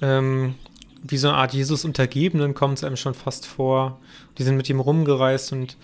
ähm, 0.00 0.54
wie 1.02 1.16
so 1.16 1.28
eine 1.28 1.38
Art 1.38 1.52
Jesus 1.52 1.84
Untergebenen, 1.84 2.54
kommt 2.54 2.78
es 2.78 2.84
einem 2.84 2.96
schon 2.96 3.14
fast 3.14 3.46
vor. 3.46 3.98
Die 4.38 4.44
sind 4.44 4.56
mit 4.56 4.68
ihm 4.68 4.80
rumgereist 4.80 5.52
und 5.52 5.76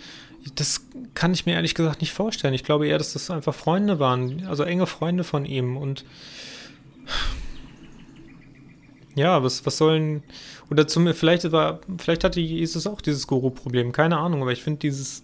das 0.55 0.87
kann 1.15 1.35
ich 1.35 1.47
mir 1.47 1.55
ehrlich 1.55 1.75
gesagt 1.75 2.01
nicht 2.01 2.13
vorstellen. 2.13 2.55
Ich 2.55 2.65
glaube 2.65 2.87
eher, 2.87 2.99
dass 2.99 3.15
das 3.15 3.31
einfach 3.31 3.55
Freunde 3.55 3.99
waren, 3.99 4.47
also 4.47 4.63
enge 4.63 4.87
Freunde 4.87 5.25
von 5.25 5.45
ihm 5.45 5.77
und 5.77 6.05
ja, 9.19 9.43
was, 9.43 9.67
was 9.67 9.77
sollen, 9.77 10.23
oder 10.71 10.87
zum, 10.87 11.13
vielleicht 11.13 11.51
war, 11.53 11.81
vielleicht 11.99 12.25
hatte 12.25 12.41
Jesus 12.41 12.87
auch 12.87 13.01
dieses 13.01 13.27
Guru-Problem, 13.27 13.93
keine 13.93 14.19
Ahnung, 14.19 14.43
aber 14.43 14.53
ich 14.53 14.63
finde 14.63 14.81
dieses 14.81 15.23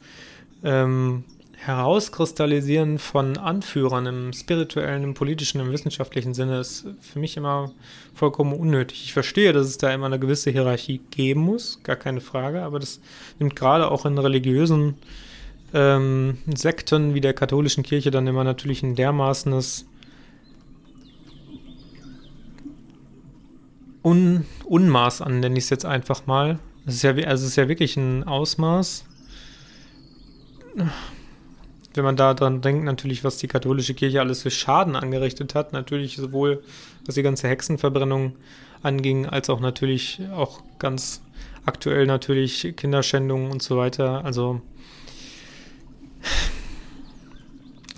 ähm, 0.62 1.24
Herauskristallisieren 1.57 2.98
von 2.98 3.38
Anführern 3.38 4.07
im 4.07 4.33
spirituellen, 4.33 5.02
im 5.02 5.14
politischen, 5.14 5.61
im 5.61 5.72
wissenschaftlichen 5.72 6.35
Sinne 6.35 6.61
ist 6.61 6.87
für 7.00 7.18
mich 7.18 7.37
immer 7.38 7.72
vollkommen 8.14 8.52
unnötig. 8.52 9.04
Ich 9.04 9.12
verstehe, 9.14 9.52
dass 9.52 9.68
es 9.68 9.78
da 9.78 9.92
immer 9.92 10.07
eine 10.07 10.18
gewisse 10.18 10.50
Hierarchie 10.50 11.00
geben 11.11 11.40
muss, 11.40 11.80
gar 11.83 11.96
keine 11.96 12.20
Frage, 12.20 12.62
aber 12.62 12.80
das 12.80 13.00
nimmt 13.38 13.57
gerade 13.57 13.90
auch 13.90 14.04
in 14.04 14.18
religiösen 14.18 14.96
ähm, 15.72 16.38
Sekten 16.54 17.14
wie 17.14 17.20
der 17.20 17.33
katholischen 17.33 17.83
Kirche 17.83 18.11
dann 18.11 18.26
immer 18.26 18.44
natürlich 18.44 18.83
ein 18.83 18.94
dermaßenes 18.94 19.87
Un 24.04 24.44
Unmaß 24.64 25.22
an, 25.22 25.40
nenne 25.40 25.56
ich 25.58 25.64
es 25.64 25.70
jetzt 25.70 25.86
einfach 25.86 26.26
mal. 26.26 26.58
Es 26.86 26.96
ist 26.96 27.02
ja, 27.02 27.12
also 27.26 27.46
ist 27.46 27.56
ja 27.56 27.68
wirklich 27.68 27.96
ein 27.96 28.24
Ausmaß. 28.24 29.06
Wenn 31.94 32.04
man 32.04 32.16
da 32.16 32.34
dran 32.34 32.60
denkt, 32.60 32.84
natürlich, 32.84 33.24
was 33.24 33.38
die 33.38 33.48
katholische 33.48 33.94
Kirche 33.94 34.20
alles 34.20 34.42
für 34.42 34.50
Schaden 34.50 34.94
angerichtet 34.94 35.54
hat, 35.54 35.72
natürlich 35.72 36.16
sowohl 36.16 36.62
was 37.06 37.14
die 37.14 37.22
ganze 37.22 37.48
Hexenverbrennung 37.48 38.34
anging, 38.82 39.26
als 39.26 39.48
auch 39.48 39.60
natürlich 39.60 40.20
auch 40.34 40.60
ganz 40.78 41.22
aktuell 41.64 42.06
natürlich 42.06 42.74
Kinderschändungen 42.76 43.50
und 43.50 43.62
so 43.62 43.78
weiter. 43.78 44.24
Also 44.24 44.60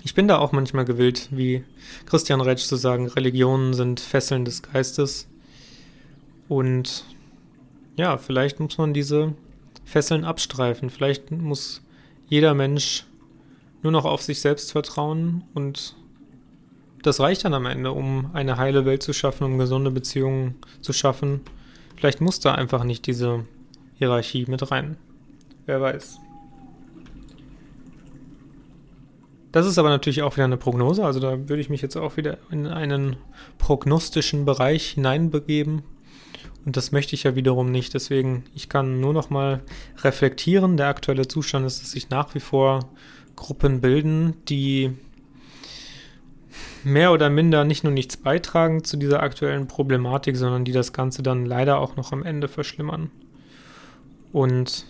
ich 0.03 0.13
bin 0.13 0.29
da 0.29 0.37
auch 0.37 0.53
manchmal 0.53 0.85
gewillt, 0.85 1.27
wie 1.31 1.65
Christian 2.05 2.39
Retsch 2.39 2.65
zu 2.65 2.77
sagen, 2.77 3.07
Religionen 3.07 3.73
sind 3.73 3.99
Fesseln 3.99 4.45
des 4.45 4.61
Geistes. 4.61 5.27
Und 6.47 7.05
ja, 7.95 8.17
vielleicht 8.17 8.59
muss 8.59 8.77
man 8.77 8.93
diese 8.93 9.33
Fesseln 9.85 10.23
abstreifen. 10.23 10.89
Vielleicht 10.89 11.31
muss 11.31 11.81
jeder 12.27 12.53
Mensch 12.53 13.05
nur 13.83 13.91
noch 13.91 14.05
auf 14.05 14.21
sich 14.21 14.41
selbst 14.41 14.71
vertrauen 14.71 15.43
und 15.53 15.95
das 17.03 17.19
reicht 17.19 17.45
dann 17.45 17.53
am 17.53 17.65
Ende, 17.65 17.91
um 17.91 18.31
eine 18.33 18.57
heile 18.57 18.85
Welt 18.85 19.03
zu 19.03 19.13
schaffen, 19.13 19.45
um 19.45 19.57
gesunde 19.57 19.91
Beziehungen 19.91 20.55
zu 20.81 20.93
schaffen. 20.93 21.41
Vielleicht 21.95 22.21
muss 22.21 22.39
da 22.39 22.53
einfach 22.53 22.83
nicht 22.83 23.07
diese 23.07 23.45
Hierarchie 23.95 24.45
mit 24.47 24.71
rein. 24.71 24.97
Wer 25.65 25.81
weiß. 25.81 26.19
Das 29.51 29.65
ist 29.65 29.77
aber 29.77 29.89
natürlich 29.89 30.21
auch 30.21 30.35
wieder 30.35 30.45
eine 30.45 30.57
Prognose, 30.57 31.05
also 31.05 31.19
da 31.19 31.49
würde 31.49 31.61
ich 31.61 31.69
mich 31.69 31.81
jetzt 31.81 31.95
auch 31.95 32.17
wieder 32.17 32.37
in 32.51 32.67
einen 32.67 33.15
prognostischen 33.57 34.45
Bereich 34.45 34.89
hineinbegeben. 34.91 35.83
Und 36.67 36.75
das 36.75 36.91
möchte 36.91 37.15
ich 37.15 37.23
ja 37.23 37.33
wiederum 37.37 37.71
nicht. 37.71 37.93
Deswegen, 37.93 38.43
ich 38.53 38.67
kann 38.67 38.99
nur 38.99 39.13
noch 39.13 39.29
mal 39.29 39.61
reflektieren. 39.99 40.75
Der 40.75 40.89
aktuelle 40.89 41.25
Zustand 41.25 41.65
ist, 41.65 41.81
dass 41.81 41.91
sich 41.91 42.09
nach 42.09 42.35
wie 42.35 42.41
vor 42.41 42.89
Gruppen 43.37 43.79
bilden, 43.79 44.33
die 44.49 44.91
mehr 46.83 47.13
oder 47.13 47.29
minder 47.29 47.63
nicht 47.63 47.85
nur 47.85 47.93
nichts 47.93 48.17
beitragen 48.17 48.83
zu 48.83 48.97
dieser 48.97 49.23
aktuellen 49.23 49.69
Problematik, 49.69 50.35
sondern 50.35 50.65
die 50.65 50.73
das 50.73 50.91
Ganze 50.91 51.23
dann 51.23 51.45
leider 51.45 51.79
auch 51.79 51.95
noch 51.95 52.11
am 52.11 52.23
Ende 52.23 52.49
verschlimmern. 52.49 53.11
Und 54.33 54.87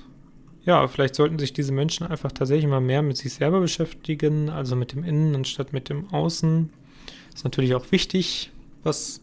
ja, 0.65 0.87
vielleicht 0.87 1.13
sollten 1.13 1.37
sich 1.37 1.53
diese 1.53 1.73
Menschen 1.73 2.07
einfach 2.07 2.31
tatsächlich 2.31 2.67
mal 2.67 2.81
mehr 2.81 3.03
mit 3.03 3.17
sich 3.17 3.35
selber 3.35 3.59
beschäftigen, 3.59 4.49
also 4.49 4.75
mit 4.75 4.93
dem 4.93 5.03
Innen 5.03 5.35
anstatt 5.35 5.73
mit 5.73 5.89
dem 5.89 6.11
Außen. 6.11 6.71
Ist 7.35 7.43
natürlich 7.43 7.75
auch 7.75 7.91
wichtig, 7.91 8.51
was 8.81 9.21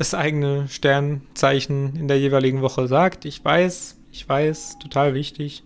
das 0.00 0.14
eigene 0.14 0.66
Sternzeichen 0.66 1.94
in 1.94 2.08
der 2.08 2.18
jeweiligen 2.18 2.62
Woche 2.62 2.88
sagt. 2.88 3.26
Ich 3.26 3.44
weiß, 3.44 3.98
ich 4.10 4.26
weiß, 4.26 4.78
total 4.78 5.12
wichtig. 5.12 5.62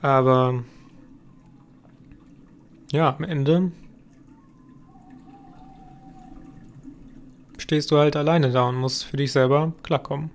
Aber 0.00 0.64
ja, 2.90 3.14
am 3.14 3.22
Ende 3.22 3.70
stehst 7.58 7.92
du 7.92 7.98
halt 7.98 8.16
alleine 8.16 8.50
da 8.50 8.64
und 8.64 8.74
musst 8.74 9.04
für 9.04 9.18
dich 9.18 9.30
selber 9.30 9.72
klarkommen. 9.84 10.32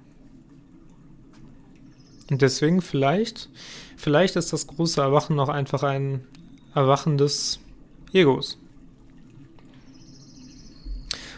Und 2.31 2.41
deswegen 2.41 2.81
vielleicht, 2.81 3.49
vielleicht 3.97 4.37
ist 4.37 4.53
das 4.53 4.65
große 4.65 5.01
Erwachen 5.01 5.35
noch 5.35 5.49
einfach 5.49 5.83
ein 5.83 6.25
Erwachen 6.73 7.17
des 7.17 7.59
Egos. 8.13 8.57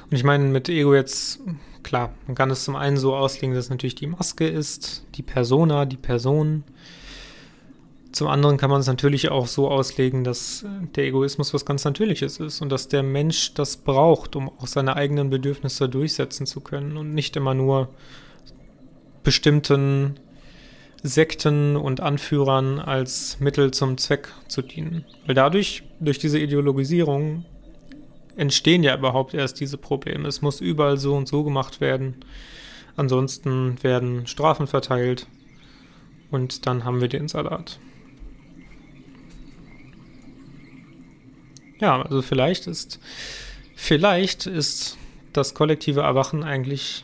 Und 0.10 0.18
ich 0.18 0.24
meine 0.24 0.46
mit 0.46 0.70
Ego 0.70 0.96
jetzt, 0.96 1.40
klar, 1.84 2.14
man 2.26 2.36
kann 2.36 2.50
es 2.50 2.64
zum 2.64 2.76
einen 2.76 2.98
so 2.98 3.16
auslegen, 3.16 3.54
dass 3.54 3.66
es 3.66 3.70
natürlich 3.70 3.96
die 3.96 4.08
Maske 4.08 4.48
ist, 4.48 5.06
die 5.16 5.22
Persona, 5.22 5.86
die 5.86 5.98
Person. 5.98 6.64
Zum 8.12 8.28
anderen 8.28 8.58
kann 8.58 8.72
man 8.72 8.82
es 8.82 8.88
natürlich 8.88 9.30
auch 9.30 9.46
so 9.46 9.70
auslegen, 9.70 10.24
dass 10.24 10.66
der 10.96 11.06
Egoismus 11.06 11.54
was 11.54 11.64
ganz 11.64 11.86
Natürliches 11.86 12.40
ist 12.40 12.60
und 12.62 12.70
dass 12.70 12.88
der 12.88 13.04
Mensch 13.04 13.54
das 13.54 13.78
braucht, 13.78 14.36
um 14.36 14.50
auch 14.50 14.66
seine 14.66 14.96
eigenen 14.96 15.30
Bedürfnisse 15.30 15.88
durchsetzen 15.88 16.48
zu 16.48 16.62
können 16.62 16.98
und 16.98 17.14
nicht 17.14 17.36
immer 17.36 17.54
nur 17.54 17.90
bestimmten 19.24 20.16
Sekten 21.04 21.76
und 21.76 22.02
Anführern 22.02 22.80
als 22.80 23.40
Mittel 23.40 23.70
zum 23.72 24.00
Zweck 24.00 24.30
zu 24.48 24.64
dienen. 24.64 25.06
Weil 25.28 25.36
dadurch, 25.36 25.84
durch 26.00 26.18
diese 26.18 26.40
Ideologisierung, 26.40 27.46
entstehen 28.40 28.84
ja 28.84 28.96
überhaupt 28.96 29.34
erst 29.34 29.60
diese 29.60 29.78
Probleme. 29.78 30.26
Es 30.28 30.42
muss 30.42 30.62
überall 30.62 30.98
so 30.98 31.16
und 31.16 31.28
so 31.28 31.44
gemacht 31.44 31.82
werden. 31.82 32.16
Ansonsten 32.96 33.84
werden 33.84 34.28
Strafen 34.28 34.66
verteilt 34.66 35.28
und 36.32 36.66
dann 36.66 36.86
haben 36.86 37.02
wir 37.02 37.10
den 37.10 37.28
Salat. 37.28 37.80
Ja, 41.82 42.02
also 42.02 42.22
vielleicht 42.22 42.68
ist 42.68 43.00
vielleicht 43.76 44.46
ist 44.46 44.98
das 45.34 45.54
kollektive 45.54 46.00
Erwachen 46.02 46.44
eigentlich 46.44 47.04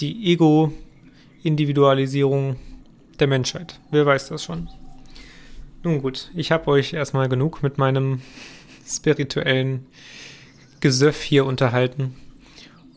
die 0.00 0.32
Ego-Individualisierung 0.32 2.56
der 3.20 3.26
Menschheit. 3.26 3.78
Wer 3.90 4.06
weiß 4.06 4.28
das 4.28 4.44
schon? 4.44 4.68
Nun 5.82 6.02
gut, 6.02 6.30
ich 6.34 6.52
habe 6.52 6.68
euch 6.68 6.92
erstmal 6.92 7.28
genug 7.28 7.62
mit 7.62 7.78
meinem 7.78 8.20
spirituellen 8.86 9.86
Gesöff 10.86 11.20
hier 11.20 11.44
unterhalten 11.46 12.14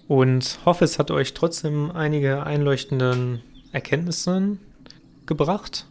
und 0.08 0.60
hoffe, 0.64 0.86
es 0.86 1.00
hat 1.00 1.10
euch 1.10 1.34
trotzdem 1.34 1.90
einige 1.90 2.44
einleuchtende 2.44 3.42
Erkenntnisse 3.72 4.60
gebracht. 5.26 5.88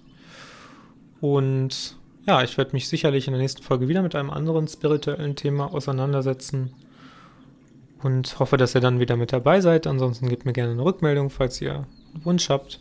Und 1.21 1.97
ja, 2.25 2.45
ich 2.45 2.57
werde 2.57 2.71
mich 2.71 2.87
sicherlich 2.87 3.27
in 3.27 3.33
der 3.33 3.43
nächsten 3.43 3.65
Folge 3.65 3.89
wieder 3.89 4.03
mit 4.03 4.15
einem 4.15 4.31
anderen 4.31 4.69
spirituellen 4.69 5.35
Thema 5.35 5.75
auseinandersetzen 5.75 6.73
und 8.05 8.39
hoffe, 8.39 8.59
dass 8.59 8.77
ihr 8.77 8.81
dann 8.81 9.01
wieder 9.01 9.17
mit 9.17 9.33
dabei 9.33 9.61
seid. 9.61 9.89
Ansonsten 9.89 10.29
gebt 10.29 10.45
mir 10.45 10.53
gerne 10.53 10.75
eine 10.75 10.85
Rückmeldung, 10.85 11.31
falls 11.31 11.61
ihr 11.61 11.85
einen 12.15 12.25
Wunsch 12.25 12.49
habt, 12.49 12.79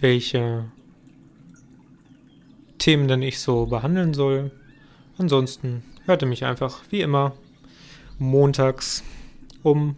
welche 0.00 0.64
Themen 2.78 3.06
denn 3.06 3.22
ich 3.22 3.38
so 3.38 3.66
behandeln 3.66 4.12
soll. 4.12 4.50
Ansonsten 5.18 5.84
hört 6.06 6.22
ihr 6.22 6.28
mich 6.28 6.44
einfach 6.44 6.80
wie 6.90 7.00
immer 7.00 7.34
montags 8.20 9.02
um 9.62 9.96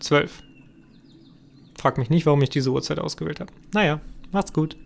12. 0.00 0.42
Frag 1.78 1.96
mich 1.96 2.10
nicht, 2.10 2.26
warum 2.26 2.42
ich 2.42 2.50
diese 2.50 2.70
Uhrzeit 2.70 2.98
ausgewählt 2.98 3.40
habe. 3.40 3.52
Naja, 3.72 4.00
macht's 4.30 4.52
gut. 4.52 4.76